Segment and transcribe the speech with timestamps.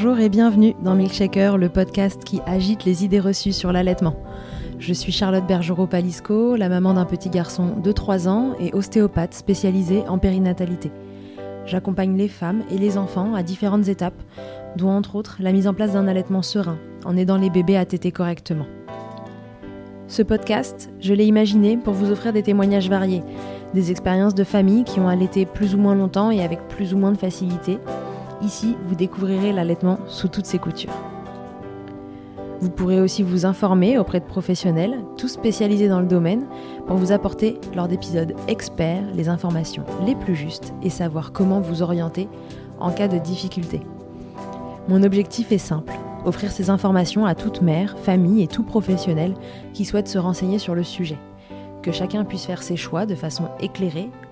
[0.00, 4.14] Bonjour et bienvenue dans Milkshaker, le podcast qui agite les idées reçues sur l'allaitement.
[4.78, 10.04] Je suis Charlotte Bergerot-Palisco, la maman d'un petit garçon de 3 ans et ostéopathe spécialisée
[10.06, 10.92] en périnatalité.
[11.66, 14.22] J'accompagne les femmes et les enfants à différentes étapes,
[14.76, 17.84] dont entre autres la mise en place d'un allaitement serein, en aidant les bébés à
[17.84, 18.66] téter correctement.
[20.06, 23.24] Ce podcast, je l'ai imaginé pour vous offrir des témoignages variés,
[23.74, 26.98] des expériences de familles qui ont allaité plus ou moins longtemps et avec plus ou
[26.98, 27.80] moins de facilité,
[28.40, 30.92] Ici, vous découvrirez l'allaitement sous toutes ses coutures.
[32.60, 36.46] Vous pourrez aussi vous informer auprès de professionnels, tous spécialisés dans le domaine,
[36.86, 41.82] pour vous apporter, lors d'épisodes experts, les informations les plus justes et savoir comment vous
[41.82, 42.28] orienter
[42.80, 43.80] en cas de difficulté.
[44.88, 45.92] Mon objectif est simple,
[46.24, 49.34] offrir ces informations à toute mère, famille et tout professionnel
[49.72, 51.18] qui souhaite se renseigner sur le sujet.
[51.82, 54.10] Que chacun puisse faire ses choix de façon éclairée,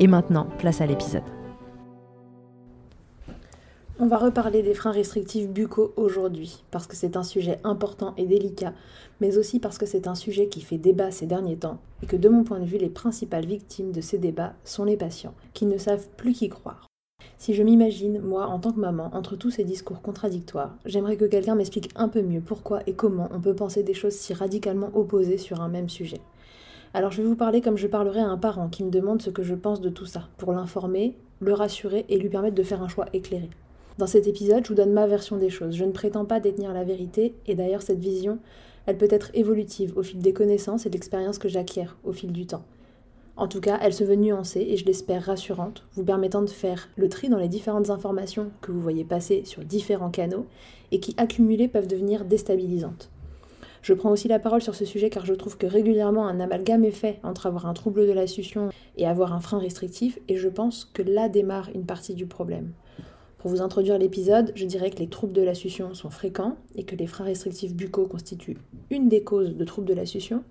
[0.00, 1.22] Et maintenant, place à l'épisode.
[4.00, 8.26] On va reparler des freins restrictifs buccaux aujourd'hui, parce que c'est un sujet important et
[8.26, 8.72] délicat,
[9.20, 12.14] mais aussi parce que c'est un sujet qui fait débat ces derniers temps, et que
[12.14, 15.66] de mon point de vue, les principales victimes de ces débats sont les patients, qui
[15.66, 16.86] ne savent plus qui croire.
[17.38, 21.24] Si je m'imagine, moi, en tant que maman, entre tous ces discours contradictoires, j'aimerais que
[21.24, 24.90] quelqu'un m'explique un peu mieux pourquoi et comment on peut penser des choses si radicalement
[24.94, 26.20] opposées sur un même sujet.
[26.94, 29.30] Alors je vais vous parler comme je parlerais à un parent qui me demande ce
[29.30, 32.82] que je pense de tout ça, pour l'informer, le rassurer et lui permettre de faire
[32.82, 33.50] un choix éclairé.
[33.98, 35.74] Dans cet épisode, je vous donne ma version des choses.
[35.74, 38.38] Je ne prétends pas détenir la vérité, et d'ailleurs cette vision,
[38.86, 42.32] elle peut être évolutive au fil des connaissances et de l'expérience que j'acquiers au fil
[42.32, 42.64] du temps.
[43.36, 46.88] En tout cas, elle se veut nuancée et je l'espère rassurante, vous permettant de faire
[46.96, 50.46] le tri dans les différentes informations que vous voyez passer sur différents canaux
[50.90, 53.10] et qui accumulées peuvent devenir déstabilisantes.
[53.88, 56.84] Je prends aussi la parole sur ce sujet car je trouve que régulièrement un amalgame
[56.84, 58.68] est fait entre avoir un trouble de la succion
[58.98, 62.74] et avoir un frein restrictif et je pense que là démarre une partie du problème.
[63.38, 66.84] Pour vous introduire l'épisode, je dirais que les troubles de la succion sont fréquents et
[66.84, 68.58] que les freins restrictifs buccaux constituent
[68.90, 70.44] une des causes de troubles de la succion,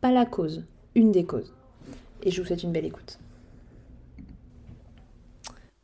[0.00, 0.64] pas la cause,
[0.96, 1.54] une des causes.
[2.24, 3.20] Et je vous souhaite une belle écoute.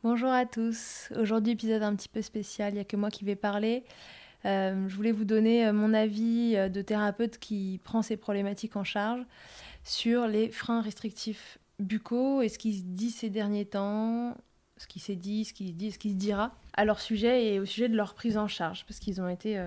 [0.03, 1.09] Bonjour à tous.
[1.17, 2.73] Aujourd'hui, épisode un petit peu spécial.
[2.73, 3.85] Il n'y a que moi qui vais parler.
[4.45, 8.75] Euh, je voulais vous donner euh, mon avis euh, de thérapeute qui prend ces problématiques
[8.75, 9.21] en charge
[9.83, 14.35] sur les freins restrictifs buccaux et ce qui se dit ces derniers temps,
[14.77, 17.59] ce qui s'est dit, ce qui se ce qui se dira à leur sujet et
[17.59, 19.63] au sujet de leur prise en charge, parce qu'ils ont été...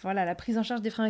[0.00, 1.04] voilà, la prise en charge des freins,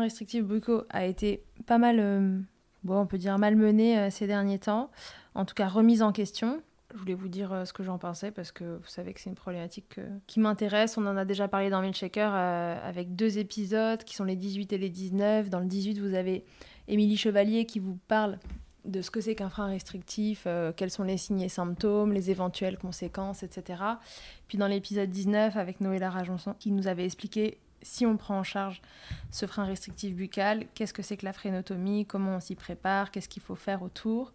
[0.00, 2.42] restrictifs buccaux a été pas mal
[2.82, 4.90] bon, on peut dire malmenée ces derniers temps,
[5.34, 6.62] en tout cas remise en question.
[6.92, 9.36] Je voulais vous dire ce que j'en pensais parce que vous savez que c'est une
[9.36, 10.98] problématique qui m'intéresse.
[10.98, 14.78] On en a déjà parlé dans Milkshaker avec deux épisodes qui sont les 18 et
[14.78, 15.48] les 19.
[15.48, 16.44] Dans le 18, vous avez
[16.88, 18.38] Émilie Chevalier qui vous parle
[18.84, 22.30] de ce que c'est qu'un frein restrictif, euh, quels sont les signes et symptômes, les
[22.30, 23.82] éventuelles conséquences, etc.
[24.48, 28.44] Puis dans l'épisode 19 avec Noëlla Rajonson qui nous avait expliqué si on prend en
[28.44, 28.80] charge
[29.30, 33.28] ce frein restrictif buccal, qu'est-ce que c'est que la frénotomie, comment on s'y prépare, qu'est-ce
[33.28, 34.32] qu'il faut faire autour,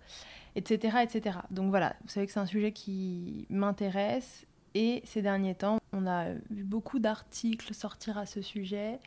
[0.57, 1.37] etc..
[1.51, 6.05] Donc voilà, vous savez que c'est un sujet qui m'intéresse et ces derniers temps, on
[6.05, 8.99] a vu beaucoup d'articles sortir à ce sujet.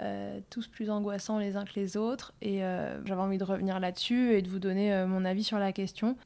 [0.00, 2.34] Euh, tous plus angoissants les uns que les autres.
[2.40, 5.58] Et euh, j'avais envie de revenir là-dessus et de vous donner euh, mon avis sur
[5.58, 6.16] la question.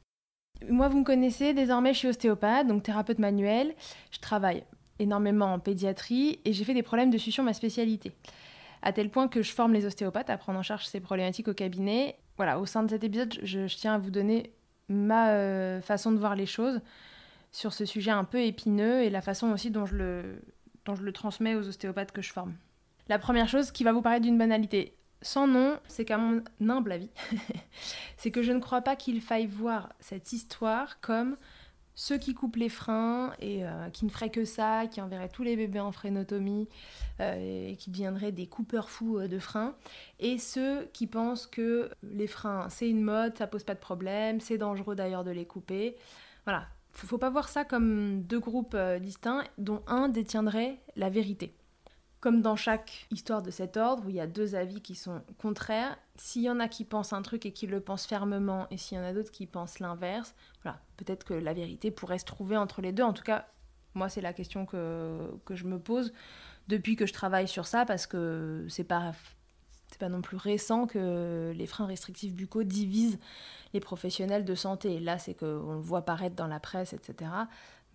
[0.69, 3.73] Moi, vous me connaissez, désormais je suis ostéopathe, donc thérapeute manuel.
[4.11, 4.63] Je travaille
[4.99, 8.11] énormément en pédiatrie et j'ai fait des problèmes de succion ma spécialité.
[8.81, 11.53] À tel point que je forme les ostéopathes à prendre en charge ces problématiques au
[11.53, 12.17] cabinet.
[12.37, 14.51] Voilà, au sein de cet épisode, je, tiens à vous donner
[14.89, 16.81] ma façon de voir les choses
[17.51, 20.41] sur ce sujet un peu épineux et la façon aussi dont je le,
[20.85, 22.53] dont je le transmets aux ostéopathes que je forme.
[23.07, 26.91] La première chose qui va vous paraître d'une banalité sans nom, c'est qu'à mon humble
[26.91, 27.09] avis,
[28.17, 31.37] c'est que je ne crois pas qu'il faille voir cette histoire comme
[31.95, 35.43] ceux qui coupent les freins et euh, qui ne feraient que ça, qui enverraient tous
[35.43, 36.67] les bébés en frénotomie
[37.19, 39.75] euh, et qui deviendraient des coupeurs fous euh, de freins,
[40.19, 44.39] et ceux qui pensent que les freins c'est une mode, ça pose pas de problème,
[44.39, 45.95] c'est dangereux d'ailleurs de les couper.
[46.45, 51.53] Voilà, faut, faut pas voir ça comme deux groupes distincts dont un détiendrait la vérité.
[52.19, 55.21] Comme dans chaque histoire de cet ordre, où il y a deux avis qui sont
[55.37, 58.77] contraires, s'il y en a qui pensent un truc et qui le pensent fermement, et
[58.77, 62.25] s'il y en a d'autres qui pensent l'inverse, voilà, peut-être que la vérité pourrait se
[62.25, 63.03] trouver entre les deux.
[63.03, 63.47] En tout cas,
[63.95, 66.13] moi, c'est la question que, que je me pose
[66.67, 69.13] depuis que je travaille sur ça, parce que c'est pas
[69.99, 73.19] pas non plus récent que les freins restrictifs buccaux divisent
[73.73, 74.99] les professionnels de santé.
[74.99, 77.31] Là, c'est qu'on le voit paraître dans la presse, etc.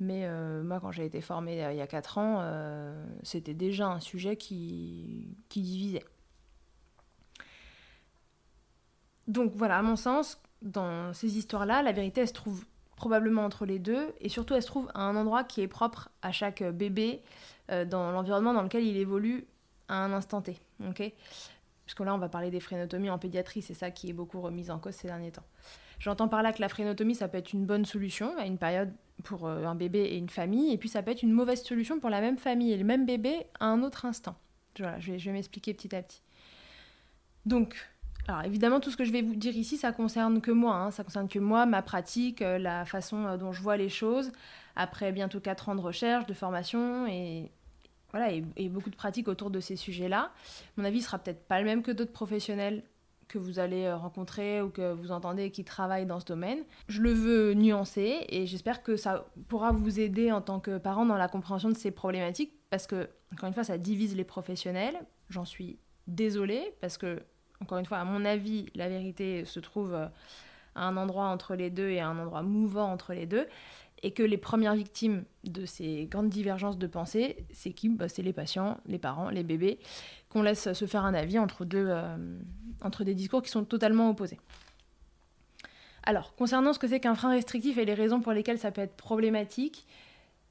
[0.00, 3.54] Mais euh, moi, quand j'ai été formée euh, il y a 4 ans, euh, c'était
[3.54, 6.04] déjà un sujet qui, qui divisait.
[9.28, 12.64] Donc voilà, à mon sens, dans ces histoires-là, la vérité, elle se trouve
[12.96, 16.08] probablement entre les deux, et surtout, elle se trouve à un endroit qui est propre
[16.22, 17.22] à chaque bébé,
[17.68, 19.46] dans l'environnement dans lequel il évolue
[19.88, 20.56] à un instant T.
[20.88, 21.12] ok?
[21.84, 24.70] Puisque là, on va parler des frénotomies en pédiatrie, c'est ça qui est beaucoup remis
[24.70, 25.46] en cause ces derniers temps.
[25.98, 28.92] J'entends par là que la frénotomie, ça peut être une bonne solution à une période
[29.24, 31.98] pour euh, un bébé et une famille, et puis ça peut être une mauvaise solution
[31.98, 34.36] pour la même famille et le même bébé à un autre instant.
[34.78, 36.22] Voilà, je vais, m'expliquer petit à petit.
[37.46, 37.74] Donc,
[38.28, 40.90] alors évidemment, tout ce que je vais vous dire ici, ça concerne que moi, hein.
[40.90, 44.32] ça concerne que moi, ma pratique, euh, la façon euh, dont je vois les choses,
[44.76, 47.50] après bientôt 4 ans de recherche, de formation et,
[48.10, 50.30] voilà, et, beaucoup de pratiques autour de ces sujets-là.
[50.76, 52.82] Mon avis sera peut-être pas le même que d'autres professionnels
[53.28, 56.58] que vous allez euh, rencontrer ou que vous entendez qui travaillent dans ce domaine.
[56.88, 61.06] Je le veux nuancer et j'espère que ça pourra vous aider en tant que parent
[61.06, 64.98] dans la compréhension de ces problématiques parce que, encore une fois, ça divise les professionnels.
[65.30, 67.22] J'en suis désolée parce que,
[67.60, 70.06] encore une fois, à mon avis, la vérité se trouve euh,
[70.74, 73.46] à un endroit entre les deux et à un endroit mouvant entre les deux
[74.02, 77.88] et que les premières victimes de ces grandes divergences de pensée, c'est qui?
[77.88, 79.80] Bah, C'est les patients, les parents, les bébés,
[80.28, 82.16] qu'on laisse se faire un avis entre, deux, euh,
[82.82, 84.38] entre des discours qui sont totalement opposés.
[86.04, 88.80] Alors, concernant ce que c'est qu'un frein restrictif et les raisons pour lesquelles ça peut
[88.80, 89.86] être problématique,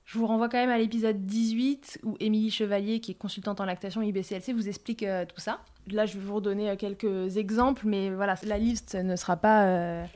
[0.08, 3.66] je vous renvoie quand même à l'épisode 18 où Émilie Chevalier, qui est consultante en
[3.66, 5.60] lactation IBCLC, vous explique euh, tout ça.
[5.92, 10.08] Là, je vais vous redonner euh, quelques exemples, mais voilà, la liste ne sera pas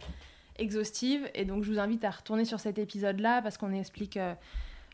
[0.62, 1.30] exhaustive.
[1.34, 4.34] Et donc, je vous invite à retourner sur cet épisode-là parce qu'on explique euh,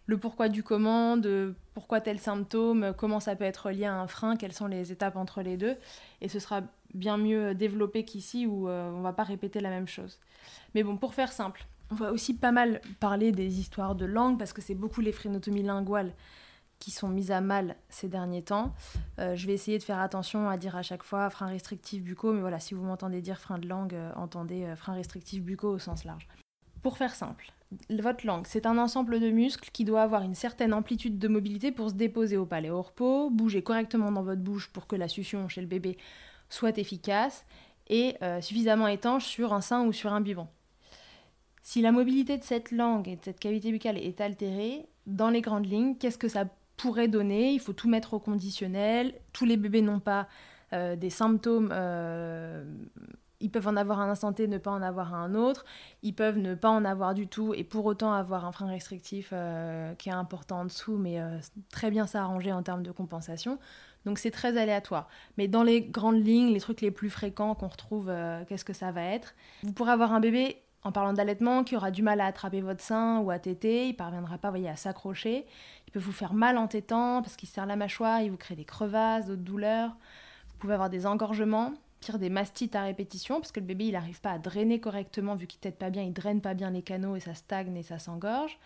[0.06, 4.08] le pourquoi du comment, de pourquoi tel symptôme, comment ça peut être lié à un
[4.08, 5.76] frein, quelles sont les étapes entre les deux.
[6.22, 6.62] Et ce sera
[6.94, 10.18] bien mieux développé qu'ici où euh, on va pas répéter la même chose.
[10.74, 14.38] Mais bon, pour faire simple, on va aussi pas mal parler des histoires de langue
[14.38, 16.14] parce que c'est beaucoup les frénotomies linguales
[16.80, 18.74] qui sont mises à mal ces derniers temps.
[19.20, 22.34] Euh, je vais essayer de faire attention à dire à chaque fois frein restrictif bucaux,
[22.34, 25.72] mais voilà, si vous m'entendez dire frein de langue, euh, entendez euh, frein restrictif bucaux
[25.72, 26.28] au sens large.
[26.84, 27.52] Pour faire simple,
[27.90, 31.72] votre langue, c'est un ensemble de muscles qui doit avoir une certaine amplitude de mobilité
[31.72, 35.08] pour se déposer au palais au repos, bouger correctement dans votre bouche pour que la
[35.08, 35.98] succion chez le bébé
[36.50, 37.46] soit efficace
[37.90, 40.48] et suffisamment étanche sur un sein ou sur un biberon.
[41.68, 45.42] Si la mobilité de cette langue et de cette cavité buccale est altérée, dans les
[45.42, 46.46] grandes lignes, qu'est-ce que ça
[46.78, 47.52] pourrait donner?
[47.52, 49.14] Il faut tout mettre au conditionnel.
[49.34, 50.30] Tous les bébés n'ont pas
[50.72, 51.72] euh, des symptômes.
[51.74, 52.64] Euh,
[53.42, 55.66] ils peuvent en avoir un instant T, ne pas en avoir un autre.
[56.04, 59.32] Ils peuvent ne pas en avoir du tout et pour autant avoir un frein restrictif
[59.34, 61.20] euh, qui est important en dessous, mais
[61.70, 63.60] très bien s'arranger en termes de compensation.
[64.06, 65.10] Donc c'est très aléatoire.
[65.38, 68.10] Mais dans les grandes lignes, les trucs les plus fréquents qu'on retrouve,
[68.48, 69.36] qu'est-ce que ça va être?
[69.64, 72.82] Vous pourrez avoir un bébé, en parlant d'allaitement, qui aura du mal à attraper votre
[72.82, 75.46] sein ou à téter, il parviendra pas voyez, à s'accrocher.
[75.86, 78.56] Il peut vous faire mal en tétant parce qu'il serre la mâchoire, il vous crée
[78.56, 79.90] des crevasses, d'autres douleurs.
[79.90, 83.92] Vous pouvez avoir des engorgements, pire des mastites à répétition, parce que le bébé il
[83.92, 86.82] n'arrive pas à drainer correctement, vu qu'il tète pas bien, il draine pas bien les
[86.82, 88.58] canaux et ça stagne et ça s'engorge.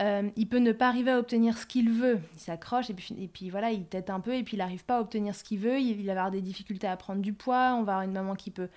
[0.00, 2.20] Euh, il peut ne pas arriver à obtenir ce qu'il veut.
[2.34, 5.00] Il s'accroche et puis, voilà, il tête un peu et puis il n'arrive pas à
[5.00, 5.80] obtenir ce qu'il veut.
[5.80, 7.74] Il, va avoir des difficultés à prendre du poids.
[7.74, 8.68] On va avoir une maman qui peut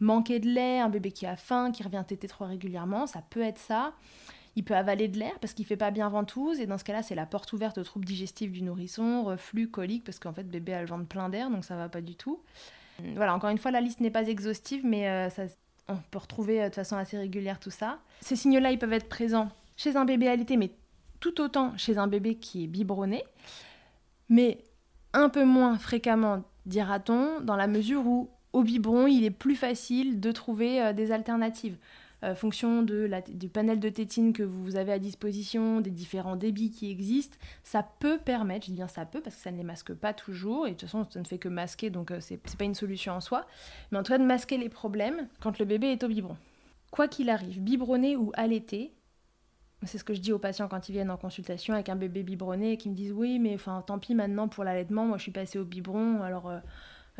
[0.00, 3.06] manquer de lait, un bébé qui a faim, qui revient téter trop régulièrement.
[3.06, 3.92] Ça peut être ça.
[4.56, 7.02] Il peut avaler de l'air parce qu'il fait pas bien ventouse et dans ce cas-là,
[7.02, 10.74] c'est la porte ouverte aux troubles digestifs du nourrisson, reflux, colique parce qu'en fait, bébé
[10.74, 12.40] a le ventre plein d'air donc ça va pas du tout.
[13.14, 15.44] Voilà, encore une fois, la liste n'est pas exhaustive, mais euh, ça,
[15.88, 17.98] on peut retrouver euh, de façon assez régulière tout ça.
[18.20, 20.72] Ces signaux-là, ils peuvent être présents chez un bébé alité, mais
[21.20, 23.24] tout autant chez un bébé qui est biberonné,
[24.28, 24.58] mais
[25.12, 30.20] un peu moins fréquemment, dira-t-on, dans la mesure où au biberon, il est plus facile
[30.20, 31.76] de trouver euh, des alternatives.
[32.22, 36.90] Euh, fonction du panel de tétine que vous avez à disposition, des différents débits qui
[36.90, 39.94] existent, ça peut permettre, je dis bien ça peut parce que ça ne les masque
[39.94, 42.64] pas toujours, et de toute façon ça ne fait que masquer, donc euh, c'est pas
[42.64, 43.46] une solution en soi,
[43.90, 46.36] mais en tout cas de masquer les problèmes quand le bébé est au biberon.
[46.90, 48.92] Quoi qu'il arrive, biberonné ou allaité,
[49.84, 52.22] c'est ce que je dis aux patients quand ils viennent en consultation avec un bébé
[52.22, 55.32] biberonné et qui me disent oui, mais tant pis maintenant pour l'allaitement, moi je suis
[55.32, 56.58] passée au biberon, alors euh,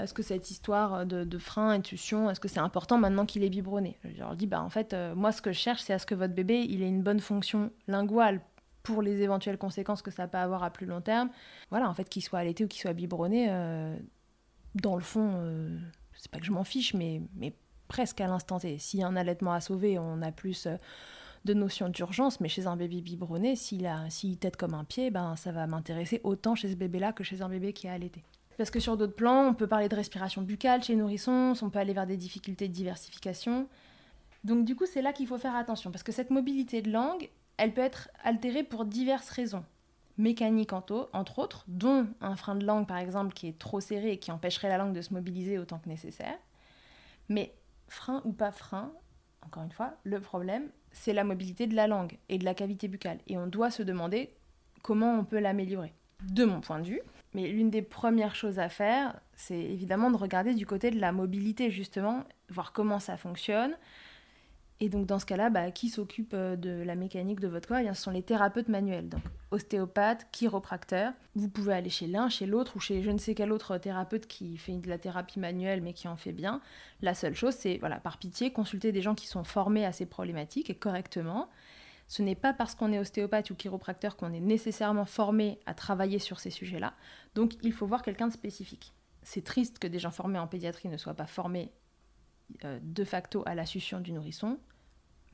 [0.02, 3.98] est-ce que cette histoire de, frein, intuition, est-ce que c'est important maintenant qu'il est biberonné?
[4.04, 6.06] Je leur dis bah en fait euh, moi ce que je cherche c'est à ce
[6.06, 8.40] que votre bébé il ait une bonne fonction linguale
[8.82, 11.30] pour les éventuelles conséquences que ça peut avoir à plus long terme.
[11.70, 13.96] Voilà en fait qu'il soit allaité ou qu'il soit biberonné, euh,
[14.74, 15.32] dans le fond
[16.16, 17.22] c'est pas que je m'en fiche mais
[17.88, 18.78] presque à l'instant T.
[18.78, 20.68] S'il y a un allaitement à sauver, on a plus
[21.44, 25.36] de notion d'urgence, mais chez un bébé biberonné, s'il s'il tête comme un pied, ben,
[25.36, 28.22] ça va m'intéresser autant chez ce bébé-là que chez un bébé qui a allaité.
[28.60, 31.70] Parce que sur d'autres plans, on peut parler de respiration buccale chez les nourrissons, on
[31.70, 33.66] peut aller vers des difficultés de diversification.
[34.44, 37.30] Donc du coup, c'est là qu'il faut faire attention, parce que cette mobilité de langue,
[37.56, 39.64] elle peut être altérée pour diverses raisons.
[40.18, 44.18] Mécaniques entre autres, dont un frein de langue par exemple qui est trop serré et
[44.18, 46.36] qui empêcherait la langue de se mobiliser autant que nécessaire.
[47.30, 47.54] Mais
[47.88, 48.92] frein ou pas frein,
[49.40, 52.88] encore une fois, le problème, c'est la mobilité de la langue et de la cavité
[52.88, 53.20] buccale.
[53.26, 54.34] Et on doit se demander
[54.82, 55.94] comment on peut l'améliorer.
[56.28, 57.00] De mon point de vue,
[57.34, 61.12] mais l'une des premières choses à faire, c'est évidemment de regarder du côté de la
[61.12, 63.76] mobilité, justement, voir comment ça fonctionne,
[64.82, 67.78] et donc dans ce cas-là, bah, qui s'occupe euh, de la mécanique de votre corps?
[67.78, 69.20] Eh Ce sont les thérapeutes manuels, donc
[69.50, 71.12] ostéopathe, chiropracteur.
[71.34, 74.26] Vous pouvez aller chez l'un, chez l'autre ou chez je ne sais quel autre thérapeute
[74.26, 76.62] qui fait de la thérapie manuelle mais qui en fait bien.
[77.02, 80.06] La seule chose, c'est voilà, par pitié, consulter des gens qui sont formés à ces
[80.06, 81.50] problématiques et correctement.
[82.10, 86.18] Ce n'est pas parce qu'on est ostéopathe ou chiropracteur qu'on est nécessairement formé à travailler
[86.18, 86.92] sur ces sujets-là.
[87.36, 88.92] Donc il faut voir quelqu'un de spécifique.
[89.22, 91.70] C'est triste que des gens formés en pédiatrie ne soient pas formés
[92.64, 94.58] euh, de facto à la succion du nourrisson.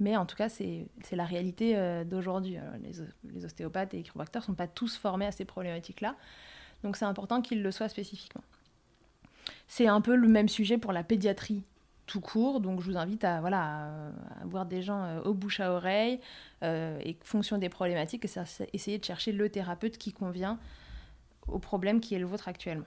[0.00, 2.59] Mais en tout cas, c'est la réalité euh, d'aujourd'hui.
[2.83, 6.14] Les, ostéopathes et les chiropracteurs ne sont pas tous formés à ces problématiques-là.
[6.83, 8.45] Donc c'est important qu'ils le soient spécifiquement.
[9.66, 11.62] C'est un peu le même sujet pour la pédiatrie
[12.06, 12.60] tout court.
[12.60, 13.90] Donc je vous invite à, voilà,
[14.44, 16.20] voir des gens euh, au bouche à oreille
[16.62, 18.26] et fonction des problématiques,
[18.72, 20.58] essayer de chercher le thérapeute qui convient
[21.46, 22.86] au problème qui est le vôtre actuellement.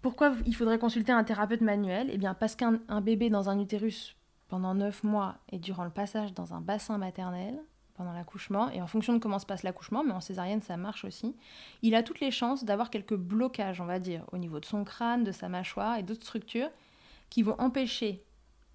[0.00, 2.08] Pourquoi il faudrait consulter un thérapeute manuel?
[2.10, 4.16] Eh bien parce qu'un bébé dans un utérus
[4.48, 7.58] pendant 9 mois et durant le passage dans un bassin maternel,
[7.94, 11.04] pendant l'accouchement, et en fonction de comment se passe l'accouchement, mais en césarienne ça marche
[11.04, 11.36] aussi,
[11.82, 14.84] il a toutes les chances d'avoir quelques blocages, on va dire, au niveau de son
[14.84, 16.70] crâne, de sa mâchoire et d'autres structures
[17.30, 18.24] qui vont empêcher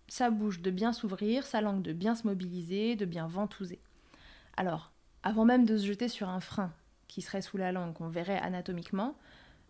[0.08, 3.80] sa bouche de bien s'ouvrir, sa langue de bien se mobiliser, de bien ventouser.
[4.56, 4.92] Alors,
[5.24, 6.72] avant même de se jeter sur un frein
[7.08, 9.16] qui serait sous la langue, qu'on verrait anatomiquement,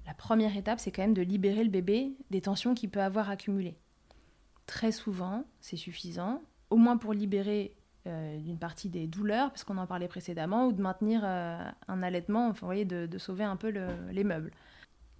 [0.05, 3.29] la première étape, c'est quand même de libérer le bébé des tensions qu'il peut avoir
[3.29, 3.77] accumulées.
[4.65, 7.75] Très souvent, c'est suffisant, au moins pour libérer
[8.07, 12.03] euh, d'une partie des douleurs, parce qu'on en parlait précédemment, ou de maintenir euh, un
[12.03, 13.69] allaitement, enfin, vous voyez, de, sauver un peu
[14.11, 14.51] les meubles.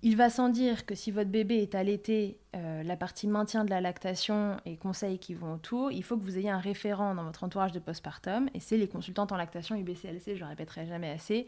[0.04, 3.72] Il va sans dire que si votre bébé est allaité, euh, la partie maintien de
[3.72, 7.24] la lactation et conseils qui vont autour, il faut que vous ayez un référent dans
[7.24, 11.10] votre entourage de postpartum, et c'est les consultantes en lactation UBCLC, je le répéterai jamais
[11.10, 11.48] assez,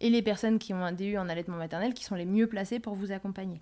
[0.00, 2.80] et les personnes qui ont un DU en allaitement maternel qui sont les mieux placées
[2.80, 3.60] pour vous accompagner.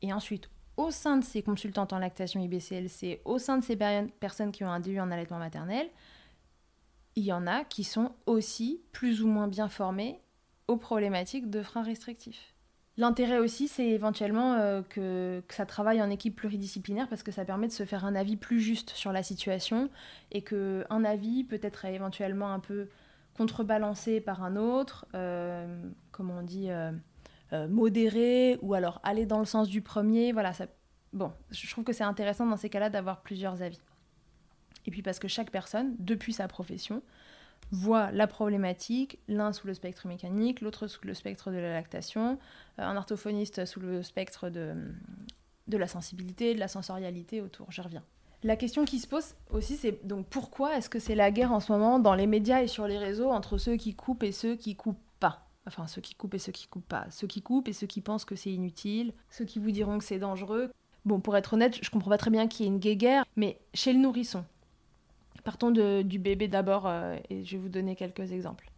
[0.00, 3.76] Et ensuite, au sein de ces consultantes en lactation IBCLC, au sein de ces
[4.20, 5.88] personnes qui ont un DU en allaitement maternel,
[7.16, 10.20] il y en a qui sont aussi plus ou moins bien formées
[10.68, 12.54] aux problématiques de freins restrictifs.
[12.98, 17.44] L'intérêt aussi, c'est éventuellement euh, que, que, ça travaille en équipe pluridisciplinaire parce que ça
[17.46, 19.88] permet de se faire un avis plus juste sur la situation
[20.32, 22.88] et qu'un avis peut être éventuellement un peu
[23.38, 26.90] contrebalancé par un autre, euh, comment on dit, euh,
[27.52, 30.32] euh, modérer ou alors aller dans le sens du premier.
[30.32, 30.66] Voilà, ça...
[31.12, 33.80] bon, je trouve que c'est intéressant dans ces cas-là d'avoir plusieurs avis.
[34.86, 37.00] Et puis parce que chaque personne, depuis sa profession,
[37.70, 42.38] voit la problématique, l'un sous le spectre mécanique, l'autre sous le spectre de la lactation,
[42.78, 44.74] euh, un orthophoniste sous le spectre de,
[45.66, 47.66] de la sensibilité, de la sensorialité autour.
[47.70, 48.02] Je reviens.
[48.44, 51.60] La question qui se pose aussi, c'est donc pourquoi est-ce que c'est la guerre en
[51.60, 54.54] ce moment dans les médias et sur les réseaux entre ceux qui coupent et ceux
[54.54, 55.48] qui coupent pas?
[55.66, 57.06] Enfin, ceux qui coupent et ceux qui coupent pas.
[57.10, 59.12] Ceux qui coupent et ceux qui pensent que c'est inutile.
[59.28, 60.70] Ceux qui vous diront que c'est dangereux.
[61.04, 63.58] Bon, pour être honnête, je comprends pas très bien qu'il y ait une guerre, mais
[63.74, 64.44] chez le nourrisson.
[65.44, 68.70] Partons du bébé d'abord euh, et je vais vous donner quelques exemples.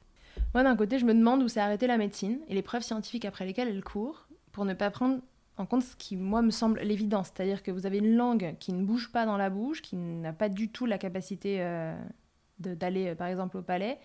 [0.55, 3.25] Moi, d'un côté, je me demande où s'est arrêtée la médecine et les preuves scientifiques
[3.25, 5.21] après lesquelles elle court pour ne pas prendre
[5.57, 7.31] en compte ce qui, moi, me semble l'évidence.
[7.35, 10.33] C'est-à-dire que vous avez une langue qui ne bouge pas dans la bouche, qui n'a
[10.33, 11.95] pas du tout la capacité euh,
[12.59, 13.99] d'aller, euh, par exemple, au palais,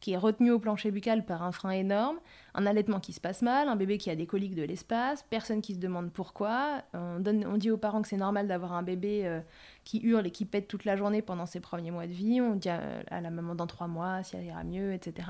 [0.00, 2.18] qui est retenue au plancher buccal par un frein énorme,
[2.54, 5.60] un allaitement qui se passe mal, un bébé qui a des coliques de l'espace, personne
[5.60, 6.82] qui se demande pourquoi.
[6.94, 9.40] On, donne, on dit aux parents que c'est normal d'avoir un bébé euh,
[9.84, 12.40] qui hurle et qui pète toute la journée pendant ses premiers mois de vie.
[12.40, 15.28] On dit à, la maman dans trois mois si elle ira mieux, etc.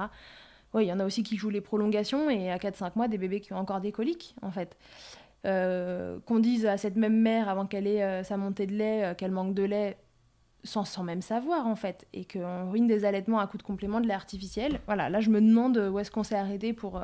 [0.75, 3.17] Oui, il y en a aussi qui jouent les prolongations et à 4-5 mois, des
[3.17, 4.77] bébés qui ont encore des coliques, en fait.
[5.47, 9.05] Euh, qu'on dise à cette même mère avant qu'elle ait euh, sa montée de lait
[9.05, 9.97] euh, qu'elle manque de lait
[10.65, 14.07] sans, même savoir en fait et qu'on ruine des allaitements à coup de complément de
[14.07, 14.81] lait artificiel.
[14.87, 17.01] Voilà, là je me demande où est-ce qu'on s'est arrêté pour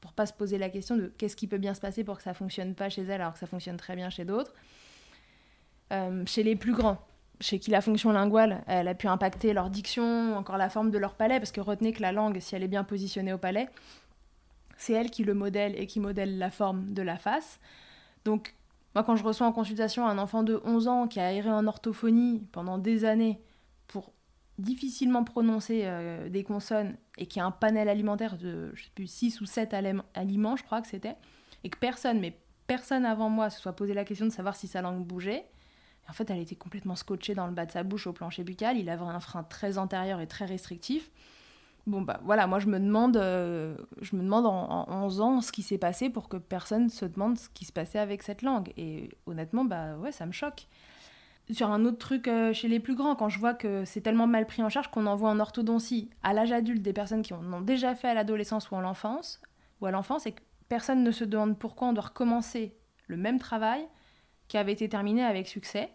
[0.00, 2.22] pour pas se poser la question de qu'est-ce qui peut bien se passer pour que
[2.22, 4.54] ça fonctionne pas chez elle alors que ça fonctionne très bien chez d'autres.
[6.26, 6.98] chez les plus grands,
[7.40, 10.98] chez qui la fonction linguale, elle a pu impacter leur diction, encore la forme de
[10.98, 13.68] leur palais, parce que retenez que la langue, si elle est bien positionnée au palais,
[14.76, 17.58] c'est elle qui le modèle et qui modèle la forme de la face.
[18.24, 18.54] Donc,
[18.94, 21.66] moi, quand je reçois en consultation un enfant de 11 ans qui a aéré en
[21.66, 23.40] orthophonie pendant des années
[23.86, 24.12] pour
[24.58, 29.06] difficilement prononcer euh, des consonnes et qui a un panel alimentaire de je sais plus,
[29.06, 29.74] 6 ou 7
[30.14, 31.16] aliments, je crois que c'était,
[31.64, 34.66] et que personne, mais personne avant moi se soit posé la question de savoir si
[34.66, 35.46] sa langue bougeait.
[36.08, 38.76] en fait, elle était complètement scotchée dans le bas de sa bouche au plancher buccal.
[38.76, 41.10] Il avait un frein très antérieur et très restrictif.
[41.86, 43.74] Bon bah voilà, moi je me demande, euh,
[44.12, 47.64] demande en, 11 ans ce qui s'est passé pour que personne se demande ce qui
[47.64, 48.72] se passait avec cette langue.
[48.76, 50.68] Et honnêtement, bah ouais, ça me choque.
[51.50, 54.28] Sur un autre truc euh, chez les plus grands, quand je vois que c'est tellement
[54.28, 57.52] mal pris en charge qu'on envoie en orthodontie à l'âge adulte des personnes qui en
[57.52, 59.40] ont déjà fait à l'adolescence ou à l'enfance,
[59.80, 62.76] ou à l'enfance, et que personne ne se demande pourquoi on doit recommencer
[63.08, 63.84] le même travail
[64.46, 65.90] qui avait été terminé avec succès,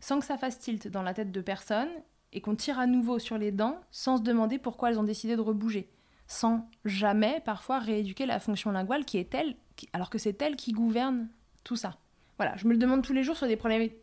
[0.00, 1.88] sans que ça fasse tilt dans la tête de personne
[2.32, 5.36] et qu'on tire à nouveau sur les dents sans se demander pourquoi elles ont décidé
[5.36, 5.90] de rebouger,
[6.26, 9.56] sans jamais parfois rééduquer la fonction linguale qui est telle,
[9.92, 11.28] alors que c'est elle qui gouverne
[11.64, 11.98] tout ça.
[12.38, 13.58] Voilà, je me le demande tous les jours sur des,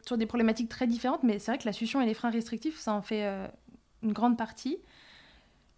[0.05, 2.79] sur des problématiques très différentes, mais c'est vrai que la succion et les freins restrictifs,
[2.79, 3.47] ça en fait euh,
[4.03, 4.77] une grande partie.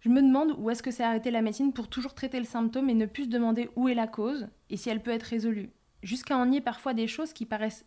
[0.00, 2.90] Je me demande où est-ce que c'est arrêté la médecine pour toujours traiter le symptôme
[2.90, 5.70] et ne plus se demander où est la cause et si elle peut être résolue.
[6.02, 7.84] Jusqu'à en nier parfois des choses qui paraissent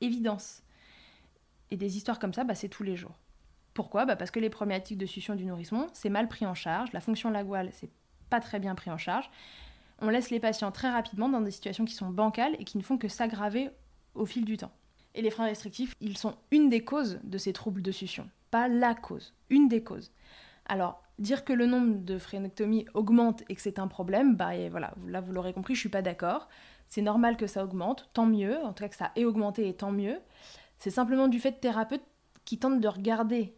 [0.00, 0.62] évidentes.
[1.70, 3.18] Et des histoires comme ça, bah, c'est tous les jours.
[3.74, 4.04] Pourquoi?
[4.04, 7.00] Bah Parce que les problématiques de succion du nourrisson, c'est mal pris en charge, la
[7.00, 7.90] fonction linguale, c'est
[8.30, 9.30] pas très bien pris en charge.
[10.00, 12.82] On laisse les patients très rapidement dans des situations qui sont bancales et qui ne
[12.82, 13.70] font que s'aggraver
[14.14, 14.72] au fil du temps.
[15.14, 18.68] Et les freins restrictifs, ils sont une des causes de ces troubles de succion, pas
[18.68, 20.10] la cause, une des causes.
[20.66, 24.94] Alors, dire que le nombre de frénectomies augmente et que c'est un problème, bah voilà,
[25.06, 26.48] là vous l'aurez compris, je suis pas d'accord.
[26.88, 29.74] C'est normal que ça augmente, tant mieux, en tout cas que ça ait augmenté et
[29.74, 30.18] tant mieux.
[30.78, 32.04] C'est simplement du fait de thérapeutes
[32.44, 33.54] qui tentent de regarder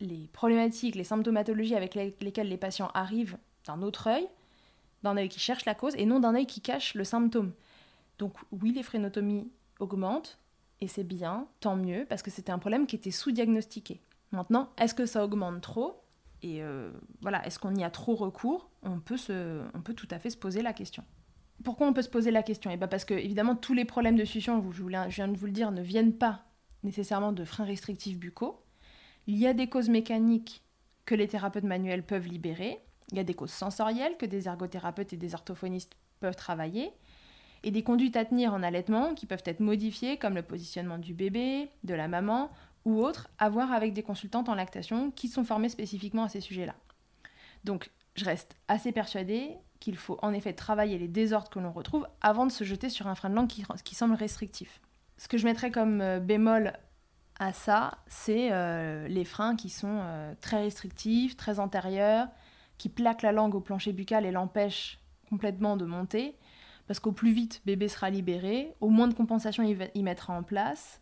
[0.00, 4.28] les problématiques, les symptomatologies avec lesquelles les patients arrivent d'un autre œil,
[5.02, 7.52] d'un œil qui cherche la cause et non d'un œil qui cache le symptôme.
[8.18, 10.38] Donc oui, les frénotomies augmentent
[10.80, 14.00] et c'est bien, tant mieux, parce que c'était un problème qui était sous-diagnostiqué.
[14.30, 16.02] Maintenant, est-ce que ça augmente trop?
[16.42, 18.70] Et euh, voilà, est-ce qu'on y a trop recours?
[18.82, 19.16] On peut,
[19.96, 21.02] tout à fait se poser la question.
[21.64, 22.70] Pourquoi on peut se poser la question?
[22.70, 25.46] Et eh bien parce que évidemment tous les problèmes de succion, je viens de vous
[25.46, 26.44] le dire, ne viennent pas
[26.84, 28.62] nécessairement de freins restrictifs buccaux.
[29.28, 30.62] Il y a des causes mécaniques
[31.04, 32.80] que les thérapeutes manuels peuvent libérer,
[33.12, 36.92] il y a des causes sensorielles que des ergothérapeutes et des orthophonistes peuvent travailler,
[37.62, 41.12] et des conduites à tenir en allaitement qui peuvent être modifiées, comme le positionnement du
[41.12, 42.50] bébé, de la maman
[42.86, 46.40] ou autres, à voir avec des consultantes en lactation qui sont formées spécifiquement à ces
[46.40, 46.74] sujets-là.
[47.64, 52.08] Donc, je reste assez persuadée qu'il faut en effet travailler les désordres que l'on retrouve
[52.22, 54.80] avant de se jeter sur un frein de langue qui, qui semble restrictif.
[55.18, 56.72] Ce que je mettrais comme euh, bémol
[57.38, 62.28] à ça, c'est euh, les freins qui sont euh, très restrictifs, très antérieurs,
[62.78, 64.98] qui plaquent la langue au plancher buccal et l'empêchent
[65.28, 66.36] complètement de monter.
[66.86, 71.00] Parce qu'au plus vite, bébé sera libéré, au moins de compensation il, mettra en place.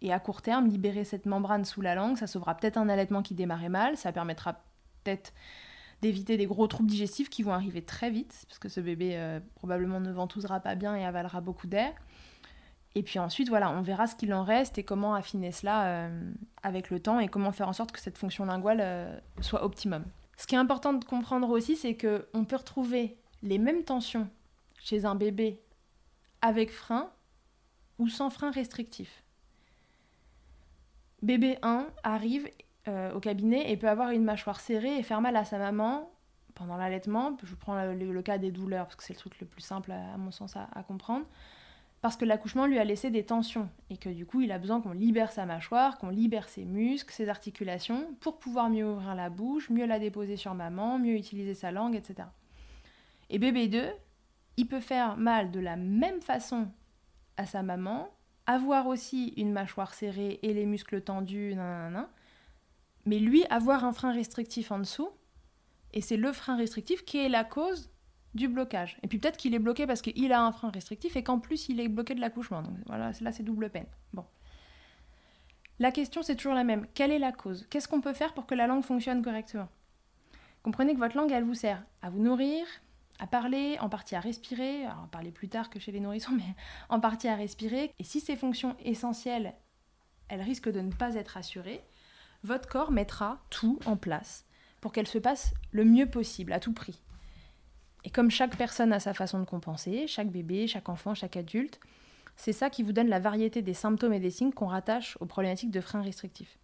[0.00, 3.22] Et à court terme, libérer cette membrane sous la langue, ça sauvera peut-être un allaitement
[3.22, 4.64] qui démarrait mal, ça permettra
[5.02, 5.32] peut-être
[6.02, 9.40] d'éviter des gros troubles digestifs qui vont arriver très vite, parce que ce bébé euh,
[9.54, 11.92] probablement ne ventousera pas bien et avalera beaucoup d'air.
[12.94, 16.32] Et puis ensuite, voilà, on verra ce qu'il en reste et comment affiner cela euh,
[16.62, 20.04] avec le temps et comment faire en sorte que cette fonction linguale euh, soit optimum.
[20.36, 24.28] Ce qui est important de comprendre aussi, c'est qu'on peut retrouver les mêmes tensions
[24.78, 25.60] chez un bébé
[26.40, 27.10] avec frein
[27.98, 29.24] ou sans frein restrictif.
[31.22, 32.48] Bébé 1 arrive
[32.86, 36.12] euh, au cabinet et peut avoir une mâchoire serrée et faire mal à sa maman
[36.54, 37.36] pendant l'allaitement.
[37.42, 40.18] Je prends le, cas des douleurs parce que c'est le truc le plus simple à,
[40.18, 41.24] mon sens à, comprendre.
[42.04, 44.82] Parce que l'accouchement lui a laissé des tensions et que du coup il a besoin
[44.82, 49.30] qu'on libère sa mâchoire, qu'on libère ses muscles, ses articulations pour pouvoir mieux ouvrir la
[49.30, 52.28] bouche, mieux la déposer sur maman, mieux utiliser sa langue, etc.
[53.30, 53.86] Et bébé 2,
[54.58, 56.68] il peut faire mal de la même façon
[57.38, 58.10] à sa maman,
[58.44, 62.06] avoir aussi une mâchoire serrée et les muscles tendus, nan,
[63.06, 65.08] mais lui avoir un frein restrictif en dessous,
[65.94, 67.88] et c'est le frein restrictif qui est la cause
[68.34, 68.98] du blocage.
[69.02, 71.68] Et puis peut-être qu'il est bloqué parce qu'il a un frein restrictif et qu'en plus
[71.68, 72.62] il est bloqué de l'accouchement.
[72.62, 73.86] Donc voilà, là c'est double peine.
[74.12, 74.24] Bon.
[75.78, 76.86] La question c'est toujours la même.
[76.94, 77.66] Quelle est la cause?
[77.70, 79.68] Qu'est-ce qu'on peut faire pour que la langue fonctionne correctement?
[80.62, 82.66] Comprenez que votre langue, elle vous sert à vous nourrir,
[83.18, 86.54] à parler, en partie à respirer, alors parler plus tard que chez les nourrissons, mais
[86.88, 87.92] en partie à respirer.
[87.98, 89.54] Et si ces fonctions essentielles,
[90.28, 91.82] elles risquent de ne pas être assurées,
[92.42, 94.46] votre corps mettra tout en place
[94.80, 97.00] pour qu'elle se passe le mieux possible, à tout prix.
[98.04, 101.80] Et comme chaque personne a sa façon de compenser, chaque bébé, chaque enfant, chaque adulte,
[102.36, 105.26] c'est ça qui vous donne la variété des symptômes et des signes qu'on rattache aux
[105.26, 106.58] problématiques de frein restrictif.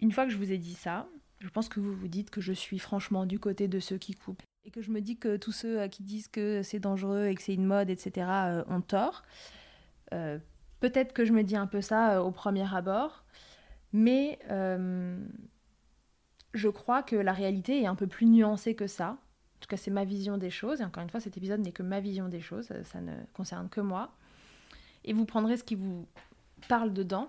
[0.00, 1.08] Une fois que je vous ai dit ça,
[1.40, 4.14] je pense que vous vous dites que je suis franchement du côté de ceux qui
[4.14, 7.26] coupent et que je me dis que tous ceux euh, qui disent que c'est dangereux
[7.26, 9.22] et que c'est une mode, etc., euh, ont tort.
[10.12, 10.38] Euh,
[10.80, 13.24] peut-être que je me dis un peu ça au premier abord,
[13.92, 14.38] mais
[16.54, 19.18] je crois que la réalité est un peu plus nuancée que ça.
[19.58, 20.80] En tout cas, c'est ma vision des choses.
[20.80, 22.68] Et encore une fois, cet épisode n'est que ma vision des choses.
[22.84, 24.12] Ça ne concerne que moi.
[25.04, 26.06] Et vous prendrez ce qui vous
[26.68, 27.28] parle dedans.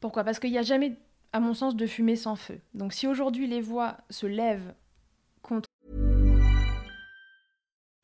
[0.00, 0.24] Pourquoi?
[0.24, 0.98] Parce qu'il n'y a jamais,
[1.32, 2.60] à mon sens, de fumée sans feu.
[2.74, 4.74] Donc si aujourd'hui les voix se lèvent
[5.40, 5.68] contre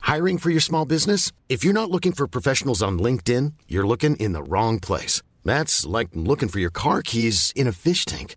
[0.02, 1.30] Hiring for your small business?
[1.48, 5.22] If you're not looking for professionals on LinkedIn, you're looking in the wrong place.
[5.44, 8.36] That's like looking for your car keys in a fish tank.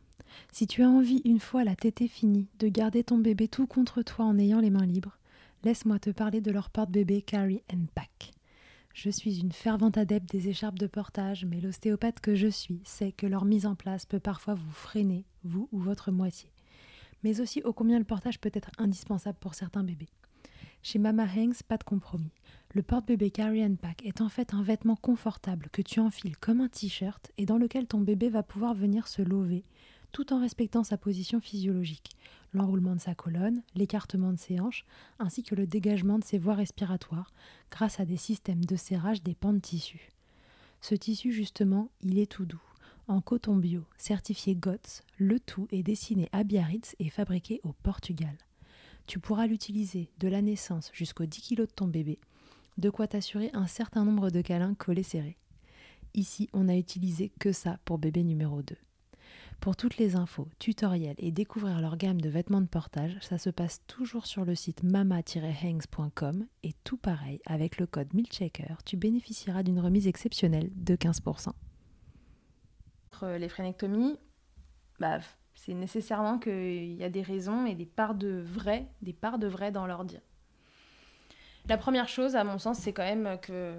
[0.53, 4.01] Si tu as envie, une fois la tétée finie, de garder ton bébé tout contre
[4.01, 5.17] toi en ayant les mains libres,
[5.63, 7.63] laisse-moi te parler de leur porte-bébé Carry
[7.95, 8.33] Pack.
[8.93, 13.13] Je suis une fervente adepte des écharpes de portage, mais l'ostéopathe que je suis sait
[13.13, 16.51] que leur mise en place peut parfois vous freiner, vous ou votre moitié.
[17.23, 20.09] Mais aussi ô combien le portage peut être indispensable pour certains bébés.
[20.83, 22.33] Chez Mama Hanks, pas de compromis.
[22.73, 26.67] Le porte-bébé Carry Pack est en fait un vêtement confortable que tu enfiles comme un
[26.67, 29.63] t-shirt et dans lequel ton bébé va pouvoir venir se lever
[30.11, 32.11] tout en respectant sa position physiologique,
[32.53, 34.85] l'enroulement de sa colonne, l'écartement de ses hanches,
[35.19, 37.31] ainsi que le dégagement de ses voies respiratoires,
[37.69, 40.09] grâce à des systèmes de serrage des pans de tissu.
[40.81, 42.61] Ce tissu, justement, il est tout doux.
[43.07, 48.37] En coton bio, certifié GOTS, le tout est dessiné à Biarritz et fabriqué au Portugal.
[49.07, 52.19] Tu pourras l'utiliser de la naissance jusqu'aux 10 kg de ton bébé,
[52.77, 55.37] de quoi t'assurer un certain nombre de câlins collés serrés.
[56.13, 58.75] Ici, on n'a utilisé que ça pour bébé numéro 2.
[59.61, 63.51] Pour toutes les infos, tutoriels et découvrir leur gamme de vêtements de portage, ça se
[63.51, 69.61] passe toujours sur le site mama-hangs.com et tout pareil, avec le code MILCHECKER, tu bénéficieras
[69.61, 71.51] d'une remise exceptionnelle de 15%.
[73.37, 74.17] Les frénectomies,
[74.99, 75.19] bah,
[75.53, 79.45] c'est nécessairement qu'il y a des raisons et des parts de vrai, des parts de
[79.45, 80.21] vrai dans leur dire.
[81.69, 83.75] La première chose, à mon sens, c'est quand même que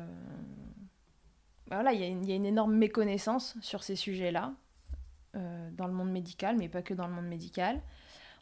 [1.67, 4.55] bah, voilà, il y, a une énorme méconnaissance sur ces sujets-là.
[5.35, 7.81] Euh, dans le monde médical, mais pas que dans le monde médical.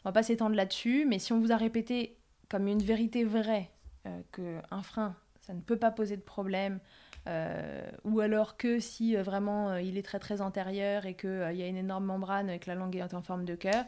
[0.03, 2.17] On va pas s'étendre là-dessus, mais si on vous a répété
[2.49, 3.71] comme une vérité vraie
[4.07, 6.81] euh, qu'un frein, ça ne peut pas poser de problème,
[7.27, 11.67] euh, ou alors que si vraiment il est très très antérieur et qu'il y a
[11.67, 13.85] une énorme membrane et que la langue est en forme de cœur,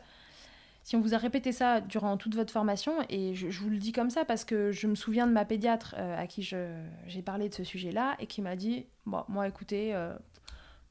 [0.84, 3.92] si on vous a répété ça durant toute votre formation, et je, vous le dis
[3.92, 7.54] comme ça parce que je me souviens de ma pédiatre à qui j'ai parlé de
[7.54, 9.94] ce sujet-là et qui m'a dit Bon, moi écoutez,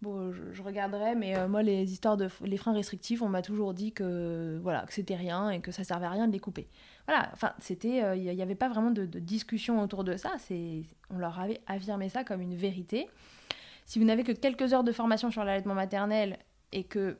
[0.02, 3.72] Bon, je, regarderai, mais euh, moi, les histoires de les freins restrictifs, on m'a toujours
[3.72, 6.66] dit que voilà que c'était rien et que ça servait à rien de les couper.
[7.06, 10.32] Voilà, enfin, c'était, il n'y avait pas vraiment de, discussion autour de ça.
[10.38, 13.08] C'est, on leur avait affirmé ça comme une vérité.
[13.84, 16.36] Si vous n'avez que quelques heures de formation sur l'allaitement maternel
[16.72, 17.16] et que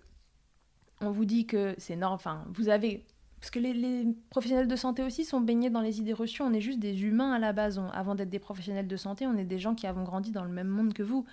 [1.01, 3.05] on vous dit que c'est normal, enfin, vous avez
[3.43, 6.43] parce que les, professionnels de santé aussi sont baignés dans les idées reçues.
[6.43, 7.81] On est juste des humains à la base.
[7.93, 10.51] avant d'être des professionnels de santé, on est des gens qui avons grandi dans le
[10.51, 11.27] même monde que vous.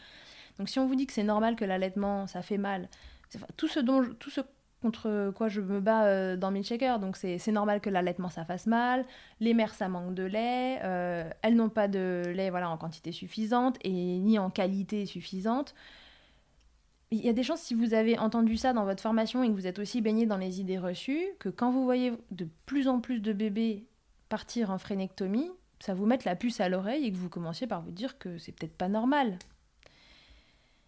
[0.60, 2.88] Donc si on vous dit que c'est normal que l'allaitement, ça fait mal,
[3.58, 3.80] tout ce,
[4.82, 8.68] contre quoi je me bats euh, dans Milkshaker, donc c'est normal que l'allaitement, ça fasse
[8.68, 9.06] mal,
[9.40, 13.12] les mères, ça manque de lait, euh, elles n'ont pas de lait voilà, en quantité
[13.12, 15.74] suffisante et ni en qualité suffisante
[17.12, 19.54] il y a des chances, si vous avez entendu ça dans votre formation et que
[19.54, 23.00] vous êtes aussi baigné dans les idées reçues, que quand vous voyez de plus en
[23.00, 23.86] plus de bébés
[24.30, 27.82] partir en phrénectomie, ça vous mette la puce à l'oreille et que vous commenciez par
[27.82, 29.40] vous dire que c'est peut-être pas normal.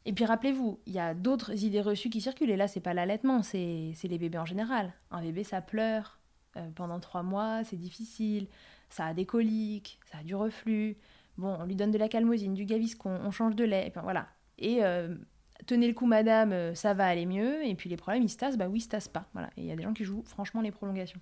[0.05, 2.93] Et puis rappelez-vous, il y a d'autres idées reçues qui circulent, et là c'est pas
[2.93, 4.93] l'allaitement, c'est les bébés en général.
[5.11, 6.19] Un bébé ça pleure
[6.57, 8.47] euh, pendant trois mois, c'est difficile,
[8.89, 10.97] ça a des coliques, ça a du reflux.
[11.37, 14.01] Bon, on lui donne de la calmosine, du gaviscon, on change de lait, et puis
[14.01, 14.27] voilà.
[14.57, 15.15] Et euh,
[15.67, 18.37] tenez le coup madame, euh, ça va aller mieux, et puis les problèmes ils se
[18.37, 19.29] tassent, bah oui, ils se tassent pas.
[19.33, 19.51] Voilà.
[19.55, 21.21] Et il y a des gens qui jouent franchement les prolongations.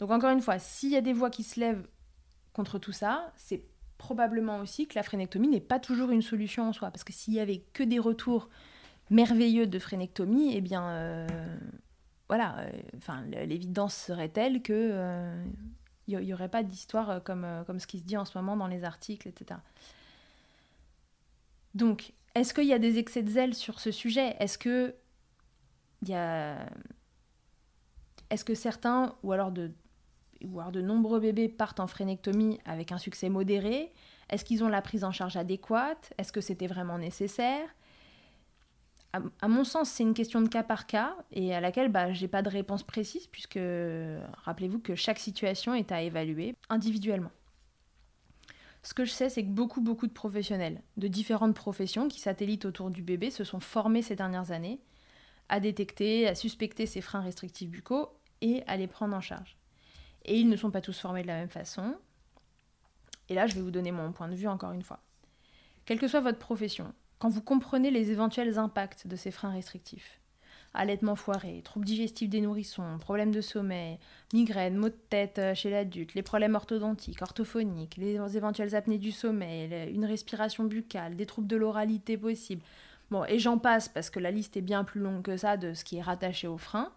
[0.00, 1.86] Donc encore une fois, s'il y a des voix qui se lèvent
[2.52, 3.62] contre tout ça, c'est
[4.00, 6.90] probablement aussi que la frénectomie n'est pas toujours une solution en soi.
[6.90, 8.48] Parce que s'il y avait que des retours
[9.10, 11.28] merveilleux de frénectomie, eh bien, euh,
[12.28, 15.36] voilà, euh, enfin, l'évidence serait telle que
[16.08, 18.66] il n'y aurait pas d'histoire comme, comme ce qui se dit en ce moment dans
[18.66, 19.60] les articles, etc.
[21.74, 24.34] Donc, est-ce qu'il y a des excès de zèle sur ce sujet?
[24.40, 24.94] Est-ce que
[26.04, 26.12] y
[28.30, 29.70] Est-ce que certains, ou alors de,
[30.42, 33.92] de nombreux bébés partent en phrénectomie avec un succès modéré
[34.28, 36.12] Est-ce qu'ils ont la prise en charge adéquate?
[36.18, 37.68] Est-ce que c'était vraiment nécessaire?
[39.12, 42.22] À, mon sens, c'est une question de cas par cas et à laquelle bah, je
[42.22, 43.58] n'ai pas de réponse précise puisque
[44.44, 47.32] rappelez-vous que chaque situation est à évaluer individuellement.
[48.82, 52.64] Ce que je sais, c'est que beaucoup, beaucoup de professionnels de différentes professions qui satellitent
[52.64, 54.80] autour du bébé se sont formés ces dernières années
[55.48, 58.08] à détecter, à suspecter ces freins restrictifs buccaux
[58.40, 59.59] et à les prendre en charge.
[60.24, 61.94] Et ils ne sont pas tous formés de la même façon.
[63.28, 65.00] Et là, je vais vous donner mon point de vue encore une fois.
[65.84, 70.20] Quelle que soit votre profession, quand vous comprenez les éventuels impacts de ces freins restrictifs,
[70.74, 73.98] allaitement foiré, troubles digestifs des nourrissons, problèmes de sommeil,
[74.32, 79.12] migraines, maux de tête euh, chez l'adulte, les problèmes orthodontiques, orthophoniques, les éventuelles apnées du
[79.12, 82.62] sommeil, une respiration buccale, des troubles de l'oralité possibles.
[83.10, 85.74] Bon, et j'en passe parce que la liste est bien plus longue que ça de
[85.74, 86.92] ce qui est rattaché au frein.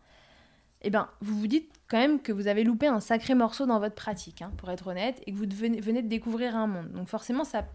[0.84, 3.80] Eh bien, vous vous dites quand même que vous avez loupé un sacré morceau dans
[3.80, 6.92] votre pratique, hein, pour être honnête, et que vous venez, de découvrir un monde.
[6.92, 7.66] Donc forcément, ça,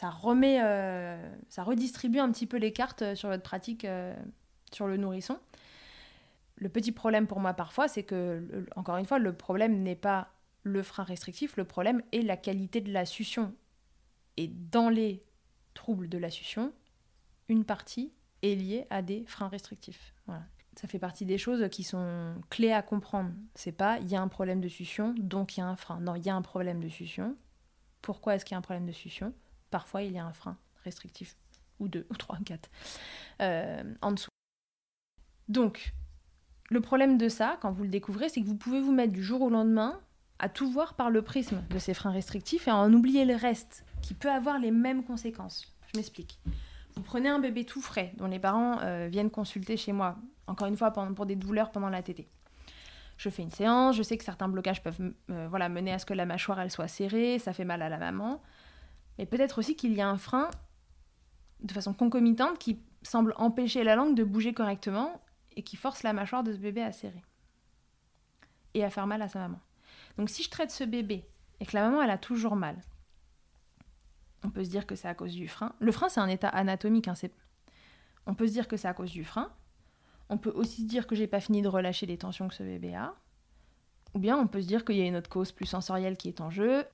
[0.00, 1.16] remet, euh,
[1.48, 3.86] ça redistribue un petit peu les cartes euh, sur votre pratique
[4.72, 5.38] sur le nourrisson.
[6.56, 10.30] Le petit problème pour moi parfois, c'est que, encore une fois, le problème n'est pas
[10.62, 13.54] le frein restrictif, le problème est la qualité de la succion.
[14.36, 15.22] Et dans les
[15.74, 16.72] troubles de la succion,
[17.48, 20.14] une partie est liée à des freins restrictifs.
[20.26, 20.42] Voilà.
[20.76, 23.30] Ça fait partie des choses qui sont clés à comprendre.
[23.54, 26.00] C'est pas il y a un problème de succion, donc il y a un frein.
[26.00, 27.34] Non, il y a un problème de succion.
[28.02, 29.32] Pourquoi est-ce qu'il y a un problème de succion?
[29.70, 31.34] Parfois, il y a un frein restrictif,
[31.80, 32.70] ou deux, ou trois, quatre,
[33.40, 34.28] euh, en dessous.
[35.48, 35.94] Donc,
[36.70, 39.22] le problème de ça, quand vous le découvrez, c'est que vous pouvez vous mettre du
[39.22, 40.00] jour au lendemain
[40.38, 43.34] à tout voir par le prisme de ces freins restrictifs et à en oublier le
[43.34, 45.74] reste, qui peut avoir les mêmes conséquences.
[45.92, 46.38] Je m'explique.
[46.94, 50.68] Vous prenez un bébé tout frais, dont les parents euh, viennent consulter chez moi, encore
[50.68, 52.28] une fois pour des douleurs pendant la tétée.
[53.16, 56.06] Je fais une séance, je sais que certains blocages peuvent euh, voilà, mener à ce
[56.06, 58.42] que la mâchoire elle soit serrée, ça fait mal à la maman.
[59.18, 60.50] Mais peut-être aussi qu'il y a un frein
[61.60, 65.22] de façon concomitante qui semble empêcher la langue de bouger correctement
[65.56, 67.22] et qui force la mâchoire de ce bébé à serrer
[68.74, 69.60] et à faire mal à sa maman.
[70.18, 71.24] Donc si je traite ce bébé
[71.60, 72.76] et que la maman elle a toujours mal,
[74.44, 75.72] on peut se dire que c'est à cause du frein.
[75.78, 77.14] Le frein c'est un état anatomique, hein,
[78.26, 79.50] on peut se dire que c'est à cause du frein.
[80.28, 82.62] On peut aussi se dire que j'ai pas fini de relâcher les tensions que ce
[82.62, 83.14] bébé a.
[84.14, 86.28] Ou bien on peut se dire qu'il y a une autre cause plus sensorielle qui
[86.28, 86.84] est en jeu.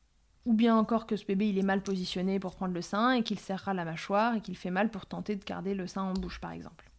[0.45, 3.23] Ou bien encore que ce bébé il est mal positionné pour prendre le sein et
[3.23, 6.15] qu'il serrera la mâchoire et qu'il fait mal pour tenter de garder le sein en
[6.15, 6.93] bouche par exemple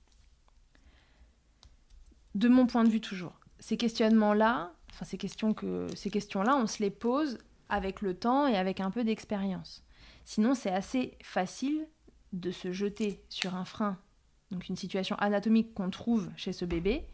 [2.35, 6.67] de mon point de vue toujours, ces questionnements-là, enfin ces questions que ces questions-là, on
[6.67, 7.37] se les pose
[7.69, 9.83] avec le temps et avec un peu d'expérience.
[10.25, 11.87] Sinon, c'est assez facile
[12.31, 13.97] de se jeter sur un frein,
[14.53, 17.05] donc une situation anatomique qu'on trouve chez ce bébé,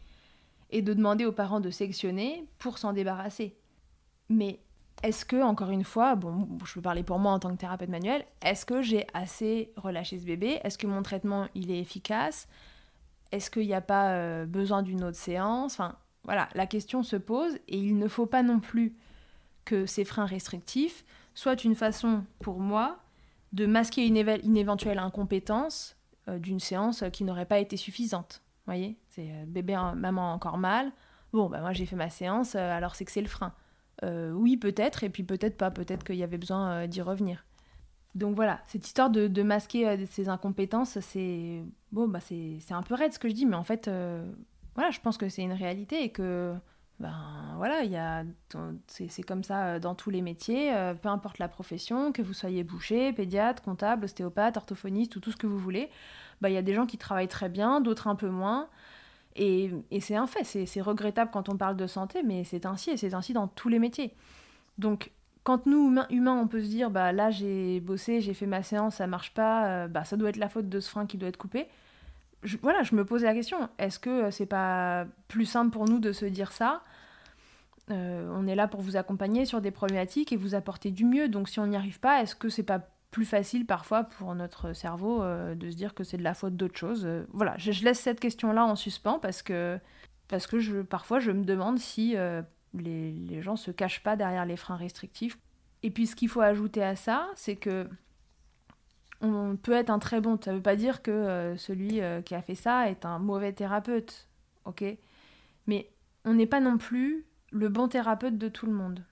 [0.69, 3.56] et de demander aux parents de sectionner pour s'en débarrasser.
[4.30, 4.60] Mais
[5.02, 7.89] est-ce que, encore une fois, bon, je peux parler pour moi en tant que thérapeute
[7.89, 10.60] manuel, est-ce que j'ai assez relâché ce bébé?
[10.63, 12.47] Est-ce que mon traitement, il est efficace?
[13.32, 15.80] Est-ce qu'il n'y a pas euh, besoin d'une autre séance?
[16.23, 18.95] Voilà, la question se pose et il ne faut pas non plus
[19.65, 22.99] que ces freins restrictifs soient une façon pour moi
[23.54, 25.95] de masquer une, éventuelle incompétence
[26.38, 28.42] d'une séance qui n'aurait pas été suffisante.
[28.65, 30.92] Vous voyez C'est euh, bébé, maman encore mal.
[31.34, 33.54] Bon, bah moi j'ai fait ma séance, alors c'est que c'est le frein.
[34.04, 37.46] Euh, oui, peut-être, et puis peut-être pas, peut-être qu'il y avait besoin euh, d'y revenir.
[38.15, 42.96] Donc voilà, cette histoire de, masquer euh, ces incompétences, c'est bon, bah c'est un peu
[42.96, 43.89] raide ce que je dis, mais en fait,
[44.76, 46.56] voilà, je pense que c'est une réalité et que
[46.99, 47.13] ben
[47.55, 48.23] voilà, il y a
[48.88, 53.13] c'est comme ça dans tous les métiers, peu importe la profession, que vous soyez boucher,
[53.13, 55.89] pédiatre, comptable, ostéopathe, orthophoniste ou tout ce que vous voulez,
[56.41, 58.67] bah, il y a des gens qui travaillent très bien, d'autres un peu moins.
[59.35, 62.97] Et, c'est un fait, c'est regrettable quand on parle de santé, mais c'est ainsi, et
[62.97, 64.13] c'est ainsi dans tous les métiers.
[64.77, 65.12] Donc,
[65.43, 68.95] quand nous, humains, on peut se dire, bah là, j'ai bossé, j'ai fait ma séance,
[68.95, 71.29] ça marche pas, euh, bah ça doit être la faute de ce frein qui doit
[71.29, 71.67] être coupé.
[72.62, 75.99] voilà, je me pose la question, est-ce que euh, c'est pas plus simple pour nous
[75.99, 76.81] de se dire ça
[77.91, 81.30] euh, On est là pour vous accompagner sur des problématiques et vous apporter du mieux,
[81.30, 82.80] donc si on n'y arrive pas, est-ce que c'est pas
[83.12, 86.56] plus facile parfois pour notre cerveau euh, de se dire que c'est de la faute
[86.56, 87.06] d'autre chose.
[87.06, 89.80] Euh, voilà, je, laisse cette question-là en suspens parce que,
[90.28, 92.15] parce que parfois je me demande si
[92.75, 95.39] les, les, gens se cachent pas derrière les freins restrictifs.
[95.82, 97.88] Et puis ce qu'il faut ajouter à ça, c'est que
[99.21, 100.38] on peut être un très bon.
[100.43, 104.30] Ça ne veut pas dire que celui qui a fait ça est un mauvais thérapeute,
[104.65, 104.84] ok?
[105.65, 105.89] Mais
[106.25, 109.03] on n'est pas non plus le bon thérapeute de tout le monde.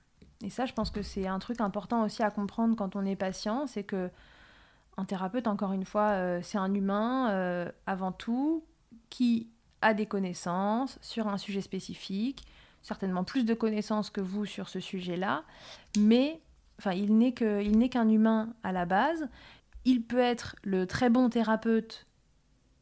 [0.44, 3.16] Et ça, je pense que c'est un truc important aussi à comprendre quand on est
[3.16, 4.10] patient, c'est que
[4.98, 8.64] un thérapeute, encore une fois, euh, c'est un humain euh, avant tout
[9.10, 9.48] qui
[9.82, 12.46] a des connaissances sur un sujet spécifique,
[12.82, 15.44] certainement plus de connaissances que vous sur ce sujet-là,
[16.00, 16.42] mais
[16.80, 19.28] enfin, il n'est qu'un humain à la base.
[19.86, 22.08] Il peut être le très bon thérapeute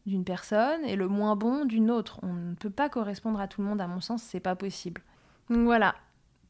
[0.06, 2.20] d'une personne et le moins bon d'une autre.
[2.24, 5.02] On ne peut pas correspondre à tout le monde, à mon sens, c'est pas possible.
[5.50, 5.96] Voilà,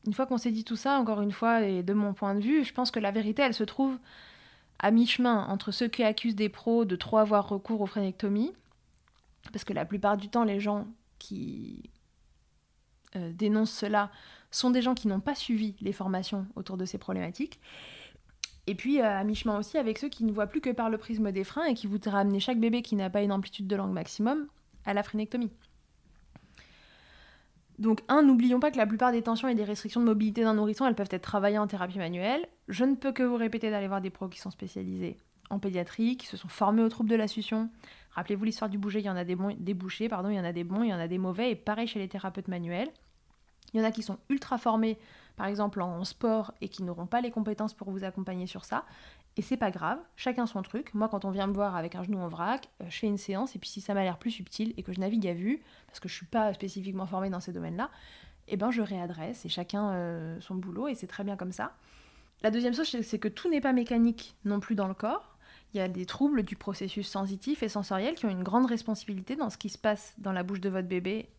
[0.06, 2.42] une fois qu'on s'est dit tout ça, encore une fois, et de mon point de
[2.42, 3.98] vue, je pense que la vérité, elle se trouve
[4.80, 8.54] à mi-chemin entre ceux qui accusent des pros de trop avoir recours aux phrénectomies,
[9.52, 10.88] parce que la plupart du temps, les gens
[11.20, 11.90] qui
[13.16, 14.12] euh, dénoncent cela
[14.52, 17.60] sont des gens qui n'ont pas suivi les formations autour de ces problématiques.
[18.68, 20.98] Et puis euh, à mi-chemin aussi avec ceux qui ne voient plus que par le
[20.98, 23.76] prisme des freins et qui voudraient amener chaque bébé qui n'a pas une amplitude de
[23.76, 24.48] langue maximum
[24.86, 25.52] à la phrénectomie.
[27.78, 30.54] Donc, un, n'oublions pas que la plupart des tensions et des restrictions de mobilité d'un
[30.54, 32.48] nourrisson, elles peuvent être travaillées en thérapie manuelle.
[32.68, 35.18] Je ne peux que vous répéter d'aller voir des pros qui sont spécialisés
[35.50, 37.70] en pédiatrie, qui se sont formés aux troubles de la succion.
[38.12, 40.40] Rappelez-vous l'histoire du bouger, il y en a des, bons, des bouchers, pardon, il y
[40.40, 42.48] en a des bons, il y en a des mauvais, et pareil chez les thérapeutes
[42.48, 42.90] manuels.
[43.74, 44.98] Il y en a qui sont ultra formés,
[45.36, 48.86] par exemple en sport, et qui n'auront pas les compétences pour vous accompagner sur ça.
[49.38, 50.94] Et c'est pas grave, chacun son truc.
[50.94, 53.18] Moi, quand on vient me voir avec un genou en vrac, euh, je fais une
[53.18, 55.62] séance, et puis si ça m'a l'air plus subtil et que je navigue à vue,
[55.88, 57.90] parce que je suis pas spécifiquement formée dans ces domaines-là,
[58.48, 61.76] eh ben je réadresse et chacun euh, son boulot, et c'est très bien comme ça.
[62.44, 65.38] La deuxième chose, c'est que tout n'est pas mécanique non plus dans le corps.
[65.74, 69.36] Il y a des troubles du processus sensitif et sensoriel qui ont une grande responsabilité
[69.36, 71.30] dans ce qui se passe dans la bouche de votre bébé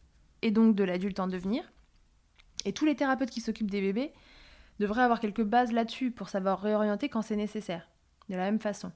[0.43, 1.65] et donc de l'adulte en devenir.
[2.65, 4.13] Et tous les thérapeutes qui s'occupent des bébés
[4.79, 7.89] devrait avoir quelques bases là-dessus pour savoir réorienter quand c'est nécessaire,
[8.29, 8.93] de la même façon.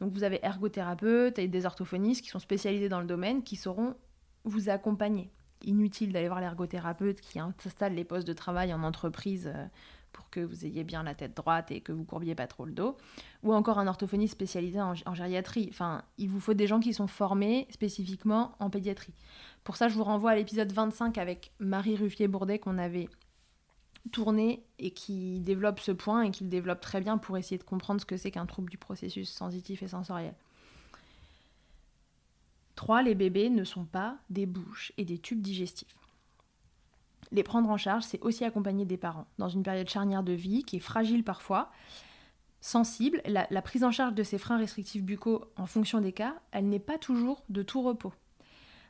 [0.00, 3.94] Donc vous avez ergothérapeutes et des orthophonistes qui sont spécialisés dans le domaine qui sauront
[4.44, 5.30] vous accompagner.
[5.62, 9.66] Inutile d'aller voir l'ergothérapeute qui installe les postes de travail en entreprise euh,
[10.12, 12.72] pour que vous ayez bien la tête droite et que vous courbiez pas trop le
[12.72, 12.96] dos,
[13.42, 15.68] ou encore un orthophoniste spécialisé en, en gériatrie.
[15.70, 19.14] Enfin, il vous faut des gens qui sont formés spécifiquement en pédiatrie.
[19.64, 23.08] Pour ça, je vous renvoie à l'épisode 25 avec Marie Ruffier-Bourdet qu'on avait
[24.12, 27.64] tourné et qui développe ce point et qui le développe très bien pour essayer de
[27.64, 30.34] comprendre ce que c'est qu'un trouble du processus sensitif et sensoriel.
[32.76, 33.02] 3.
[33.02, 35.94] Les bébés ne sont pas des bouches et des tubes digestifs.
[37.30, 40.64] Les prendre en charge, c'est aussi accompagner des parents dans une période charnière de vie
[40.64, 41.70] qui est fragile parfois,
[42.60, 43.20] sensible.
[43.26, 46.68] La, la prise en charge de ces freins restrictifs buccaux en fonction des cas, elle
[46.68, 48.12] n'est pas toujours de tout repos.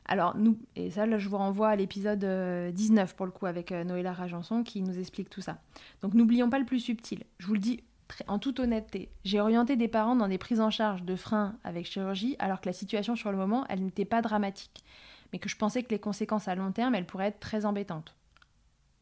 [0.05, 3.45] Alors, nous, et ça, là, je vous renvoie à l'épisode 19 euh, pour le coup
[3.45, 5.59] avec euh, Noëlla Rajanson qui nous explique tout ça.
[6.01, 7.23] Donc, n'oublions pas le plus subtil.
[7.37, 7.83] Je vous le dis
[8.27, 9.09] en toute honnêteté.
[9.23, 12.67] J'ai orienté des parents dans des prises en charge de freins avec chirurgie alors que
[12.67, 14.83] la situation sur le moment, elle n'était pas dramatique,
[15.31, 18.15] mais que je pensais que les conséquences à long terme, elles pourraient être très embêtantes.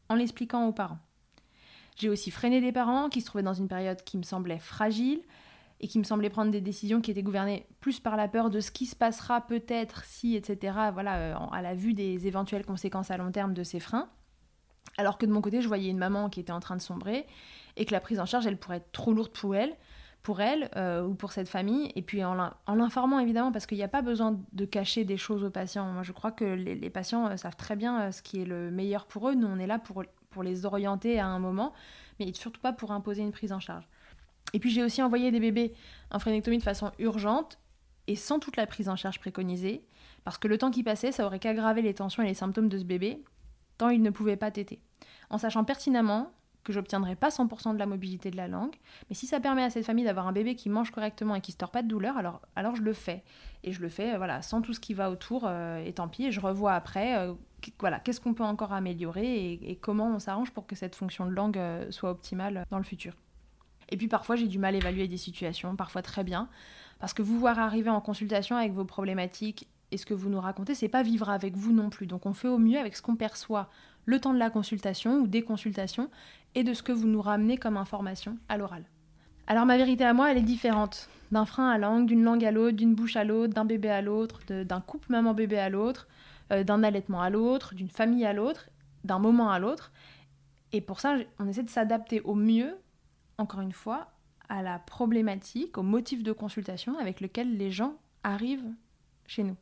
[0.08, 0.98] En l'expliquant aux parents.
[1.96, 5.20] J'ai aussi freiné des parents qui se trouvaient dans une période qui me semblait fragile,
[5.80, 8.60] et qui me semblait prendre des décisions qui étaient gouvernées plus par la peur de
[8.60, 13.10] ce qui se passera peut-être si, etc., voilà, euh, à la vue des éventuelles conséquences
[13.10, 14.08] à long terme de ces freins.
[14.98, 17.26] Alors que de mon côté, je voyais une maman qui était en train de sombrer
[17.76, 19.74] et que la prise en charge, elle pourrait être trop lourde pour elle,
[20.22, 22.34] pour elle euh, ou pour cette famille, et puis en,
[22.68, 25.86] l'informant évidemment, parce qu'il n'y a pas besoin de cacher des choses aux patients.
[25.86, 29.06] Moi, je crois que les, patients euh, savent très bien ce qui est le meilleur
[29.06, 29.34] pour eux.
[29.34, 31.72] Nous, on est là pour, pour les orienter à un moment,
[32.18, 33.88] mais surtout pas pour imposer une prise en charge.
[34.52, 35.74] Et puis j'ai aussi envoyé des bébés
[36.10, 37.58] en phrénectomie de façon urgente
[38.06, 39.84] et sans toute la prise en charge préconisée,
[40.24, 42.78] parce que le temps qui passait, ça aurait qu'aggravé les tensions et les symptômes de
[42.78, 43.22] ce bébé,
[43.78, 44.80] tant il ne pouvait pas téter.
[45.30, 46.32] En sachant pertinemment
[46.64, 48.74] que j'obtiendrai pas 100% de la mobilité de la langue,
[49.08, 51.52] mais si ça permet à cette famille d'avoir un bébé qui mange correctement et qui
[51.52, 53.22] se tord pas de douleur, alors, alors je le fais.
[53.62, 56.26] Et je le fais voilà, sans tout ce qui va autour, euh, et tant pis,
[56.26, 57.32] et je revois après, euh,
[57.78, 61.30] voilà, qu'est-ce qu'on peut encore améliorer et, comment on s'arrange pour que cette fonction de
[61.30, 63.14] langue euh, soit optimale dans le futur.
[63.90, 66.48] Et puis parfois j'ai du mal à évaluer des situations, parfois très bien,
[66.98, 70.40] parce que vous voir arriver en consultation avec vos problématiques et ce que vous nous
[70.40, 72.06] racontez, c'est pas vivre avec vous non plus.
[72.06, 73.68] Donc on fait au mieux avec ce qu'on perçoit
[74.04, 76.10] le temps de la consultation ou des consultations
[76.54, 78.84] et de ce que vous nous ramenez comme information à l'oral.
[79.46, 81.08] Alors ma vérité à moi, elle est différente.
[81.32, 84.02] D'un frein à langue, d'une langue à l'autre, d'une bouche à l'autre, d'un bébé à
[84.02, 86.08] l'autre, d'un couple maman-bébé à l'autre,
[86.52, 88.68] euh, d'un allaitement à l'autre, d'une famille à l'autre,
[89.04, 89.92] d'un moment à l'autre.
[90.72, 92.76] Et pour ça, on essaie de s'adapter au mieux,
[93.40, 94.08] encore une fois,
[94.48, 98.72] à la problématique, au motif de consultation avec lequel les gens arrivent
[99.26, 99.56] chez nous.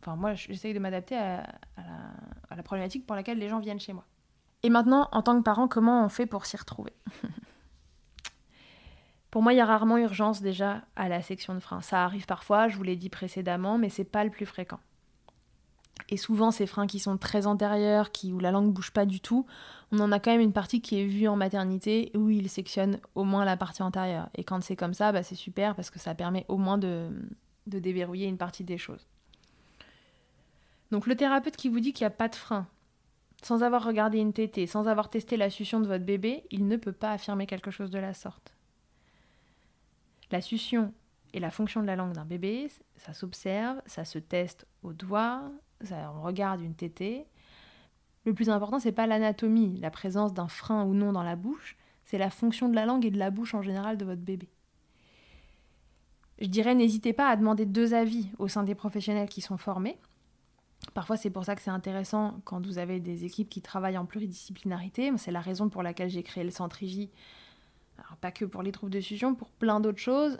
[0.00, 1.44] Enfin, moi, j'essaye de m'adapter à,
[2.50, 4.04] la, problématique pour laquelle les gens viennent chez moi.
[4.64, 6.92] Et maintenant, en tant que parent, comment on fait pour s'y retrouver?
[9.30, 11.80] Pour moi, il y a rarement urgence déjà à la section de frein.
[11.80, 14.78] Ça arrive parfois, je vous l'ai dit précédemment, mais c'est pas le plus fréquent.
[16.08, 19.46] Et souvent, ces freins qui sont très antérieurs, où la langue bouge pas du tout,
[19.90, 22.98] on en a quand même une partie qui est vue en maternité où il sectionne
[23.14, 24.28] au moins la partie antérieure.
[24.34, 27.10] Et quand c'est comme ça, bah, c'est super parce que ça permet au moins de
[27.66, 29.06] déverrouiller une partie des choses.
[30.90, 32.66] Donc le thérapeute qui vous dit qu'il n'y a pas de frein,
[33.42, 36.76] sans avoir regardé une tétée, sans avoir testé la succion de votre bébé, il ne
[36.76, 38.54] peut pas affirmer quelque chose de la sorte.
[40.30, 40.92] La succion
[41.32, 45.50] et la fonction de la langue d'un bébé, ça s'observe, ça se teste au doigt,
[45.90, 47.26] on regarde une tétée.
[48.24, 51.76] Le plus important, c'est pas l'anatomie, la présence d'un frein ou non dans la bouche,
[52.04, 54.48] c'est la fonction de la langue et de la bouche en général de votre bébé.
[56.40, 59.98] Je dirais, n'hésitez pas à demander deux avis au sein des professionnels qui sont formés.
[60.94, 64.06] Parfois, c'est pour ça que c'est intéressant quand vous avez des équipes qui travaillent en
[64.06, 65.12] pluridisciplinarité.
[65.16, 67.08] C'est la raison pour laquelle j'ai créé le Centre IJ.
[67.98, 70.38] Alors, pas que pour les troubles de fusion, pour plein d'autres choses.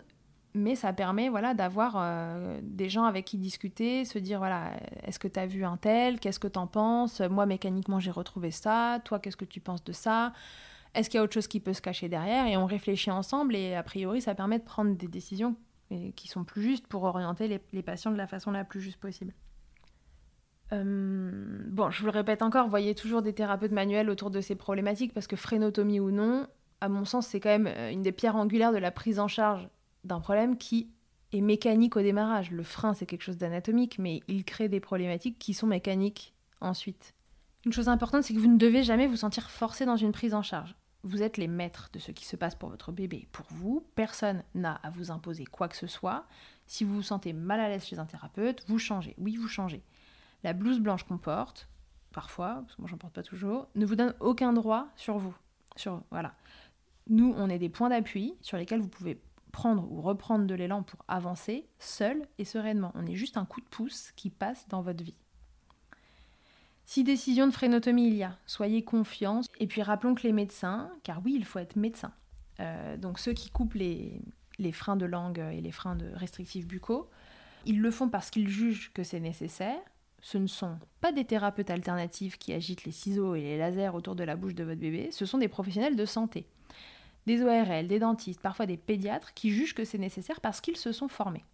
[0.55, 4.71] Mais ça permet voilà, d'avoir euh, des gens avec qui discuter, se dire voilà,
[5.03, 6.19] est-ce que tu as vu un tel?
[6.19, 7.21] Qu'est-ce que tu en penses?
[7.21, 8.99] Moi, mécaniquement, j'ai retrouvé ça.
[9.03, 10.33] Toi, qu'est-ce que tu penses de ça?
[10.93, 12.45] Est-ce qu'il y a autre chose qui peut se cacher derrière?
[12.45, 15.55] Et on réfléchit ensemble et a priori, ça permet de prendre des décisions
[16.15, 19.33] qui sont plus justes pour orienter les patients de la façon la plus juste possible.
[20.71, 25.13] Bon, je vous le répète encore, voyez toujours des thérapeutes manuels autour de ces problématiques
[25.13, 26.47] parce que frénotomie ou non,
[26.81, 29.27] à mon sens, c'est quand même euh, une des pierres angulaires de la prise en
[29.27, 29.69] charge
[30.03, 30.89] d'un problème qui
[31.31, 32.51] est mécanique au démarrage.
[32.51, 37.13] Le frein, c'est quelque chose d'anatomique, mais il crée des problématiques qui sont mécaniques ensuite.
[37.65, 40.33] Une chose importante, c'est que vous ne devez jamais vous sentir forcé dans une prise
[40.33, 40.75] en charge.
[41.03, 43.27] Vous êtes les maîtres de ce qui se passe pour votre bébé.
[43.31, 46.25] Pour vous, personne n'a à vous imposer quoi que ce soit.
[46.65, 49.15] Si vous vous sentez mal à l'aise chez un thérapeute, vous changez.
[49.17, 49.83] Oui, vous changez.
[50.43, 51.67] La blouse blanche qu'on porte,
[52.11, 55.35] parfois, parce que moi j'en porte pas toujours, ne vous donne aucun droit sur vous.
[55.75, 56.35] Sur, voilà.
[57.09, 59.21] Nous, on est des points d'appui sur lesquels vous pouvez
[59.53, 62.91] prendre ou reprendre de l'élan pour avancer seul et sereinement.
[62.95, 65.15] On est juste un coup de pouce qui passe dans votre vie.
[66.85, 69.41] Si décision de frénotomie il y a, soyez confiants.
[69.59, 72.11] Et puis rappelons que les médecins, car oui, il faut être médecin,
[72.59, 74.21] euh, donc ceux qui coupent les,
[74.57, 77.09] les freins de langue et les freins de restrictifs buccaux,
[77.65, 79.79] ils le font parce qu'ils jugent que c'est nécessaire,
[80.19, 84.15] ce ne sont pas des thérapeutes alternatifs qui agitent les ciseaux et les lasers autour
[84.15, 86.47] de la bouche de votre bébé, ce sont des professionnels de santé.
[87.25, 90.91] Des ORL, des dentistes, parfois des pédiatres qui jugent que c'est nécessaire parce qu'ils se
[90.91, 91.45] sont formés.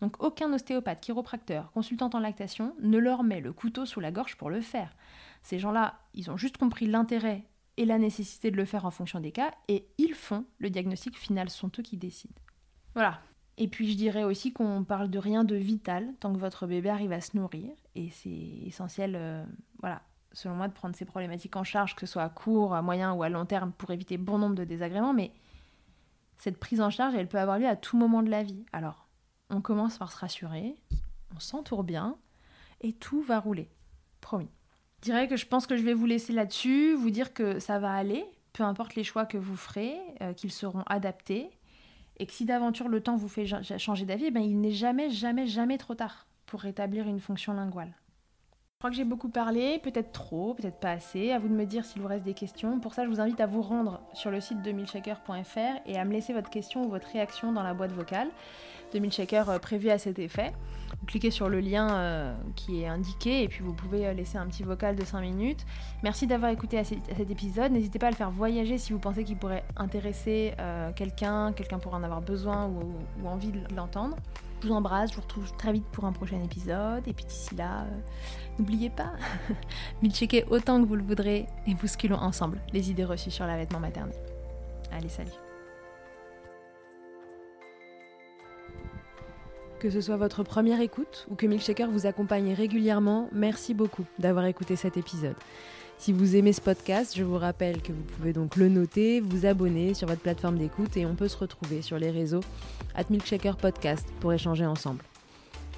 [0.00, 4.36] Donc aucun ostéopathe, chiropracteur, consultant en lactation ne leur met le couteau sous la gorge
[4.36, 4.94] pour le faire.
[5.42, 7.44] Ces gens-là, ils ont juste compris l'intérêt
[7.76, 11.18] et la nécessité de le faire en fonction des cas et ils font le diagnostic
[11.18, 12.34] final, ce sont eux qui décident.
[12.94, 13.20] Voilà,
[13.60, 16.88] et puis je dirais aussi qu'on parle de rien de vital tant que votre bébé
[16.88, 17.68] arrive à se nourrir.
[17.94, 18.30] Et c'est
[18.64, 19.44] essentiel, euh,
[19.80, 20.00] voilà,
[20.32, 23.12] selon moi, de prendre ces problématiques en charge, que ce soit à court, à moyen
[23.12, 25.12] ou à long terme, pour éviter bon nombre de désagréments.
[25.12, 25.32] Mais
[26.38, 28.64] cette prise en charge, elle peut avoir lieu à tout moment de la vie.
[28.72, 29.08] Alors,
[29.50, 30.76] on commence par se rassurer,
[31.34, 32.16] on s'entoure bien,
[32.80, 33.68] et tout va rouler.
[34.20, 34.50] Promis.
[35.00, 37.78] Je dirais que je pense que je vais vous laisser là-dessus, vous dire que ça
[37.78, 41.50] va aller, peu importe les choix que vous ferez, euh, qu'ils seront adaptés
[42.20, 43.46] et que si d'aventure le temps vous fait
[43.78, 47.94] changer d'avis, ben il n'est jamais, jamais, jamais trop tard pour rétablir une fonction linguale.
[48.80, 51.32] Je crois que j'ai beaucoup parlé, peut-être trop, peut-être pas assez.
[51.32, 52.80] À vous de me dire s'il vous reste des questions.
[52.80, 56.04] Pour ça, je vous invite à vous rendre sur le site de milkshaker.fr et à
[56.06, 58.28] me laisser votre question ou votre réaction dans la boîte vocale
[58.94, 60.54] de Milkshaker euh, prévue à cet effet.
[60.98, 64.38] Vous cliquez sur le lien euh, qui est indiqué et puis vous pouvez euh, laisser
[64.38, 65.66] un petit vocal de 5 minutes.
[66.02, 67.72] Merci d'avoir écouté à, cet épisode.
[67.72, 70.54] N'hésitez pas à le faire voyager si vous pensez qu'il pourrait intéresser
[70.96, 74.16] quelqu'un, quelqu'un pourrait en avoir besoin ou envie de l'entendre.
[74.60, 77.06] Je vous embrasse, je vous retrouve très vite pour un prochain épisode.
[77.06, 78.00] Et puis d'ici là, euh,
[78.58, 79.12] n'oubliez pas,
[80.10, 84.14] checker autant que vous le voudrez et bousculons ensemble les idées reçues sur l'allaitement maternel.
[84.92, 85.30] Allez, salut
[89.78, 94.44] Que ce soit votre première écoute ou que Milkshaker vous accompagne régulièrement, merci beaucoup d'avoir
[94.44, 95.36] écouté cet épisode.
[96.00, 99.44] Si vous aimez ce podcast, je vous rappelle que vous pouvez donc le noter, vous
[99.44, 102.40] abonner sur votre plateforme d'écoute et on peut se retrouver sur les réseaux
[102.94, 105.04] at Milkshaker Podcast pour échanger ensemble.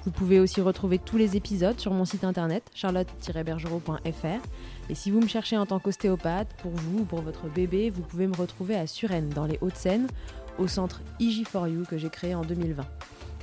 [0.05, 4.41] Vous pouvez aussi retrouver tous les épisodes sur mon site internet charlotte-bergerot.fr
[4.89, 8.01] et si vous me cherchez en tant qu'ostéopathe, pour vous ou pour votre bébé, vous
[8.01, 10.07] pouvez me retrouver à Suresnes dans les Hauts-de-Seine
[10.57, 12.85] au centre IG4U que j'ai créé en 2020.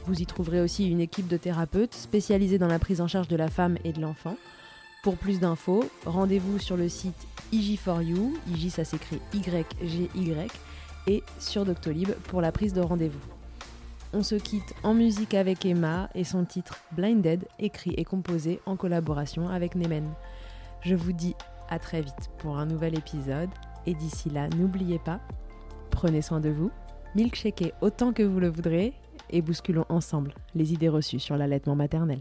[0.07, 3.37] Vous y trouverez aussi une équipe de thérapeutes spécialisés dans la prise en charge de
[3.37, 4.39] la femme et de l'enfant.
[5.03, 10.53] Pour plus d'infos, rendez-vous sur le site IG4U, IG ça s'écrit Y-G-Y,
[11.07, 13.19] et sur Doctolib pour la prise de rendez-vous.
[14.13, 18.77] On se quitte en musique avec Emma et son titre Blinded, écrit et composé en
[18.77, 20.07] collaboration avec Nemen.
[20.83, 21.35] Je vous dis
[21.71, 23.49] à très vite pour un nouvel épisode,
[23.87, 25.21] et d'ici là, n'oubliez pas,
[25.91, 26.71] prenez soin de vous,
[27.15, 28.93] milkshakez autant que vous le voudrez,
[29.31, 32.21] et bousculons ensemble les idées reçues sur l'allaitement maternel.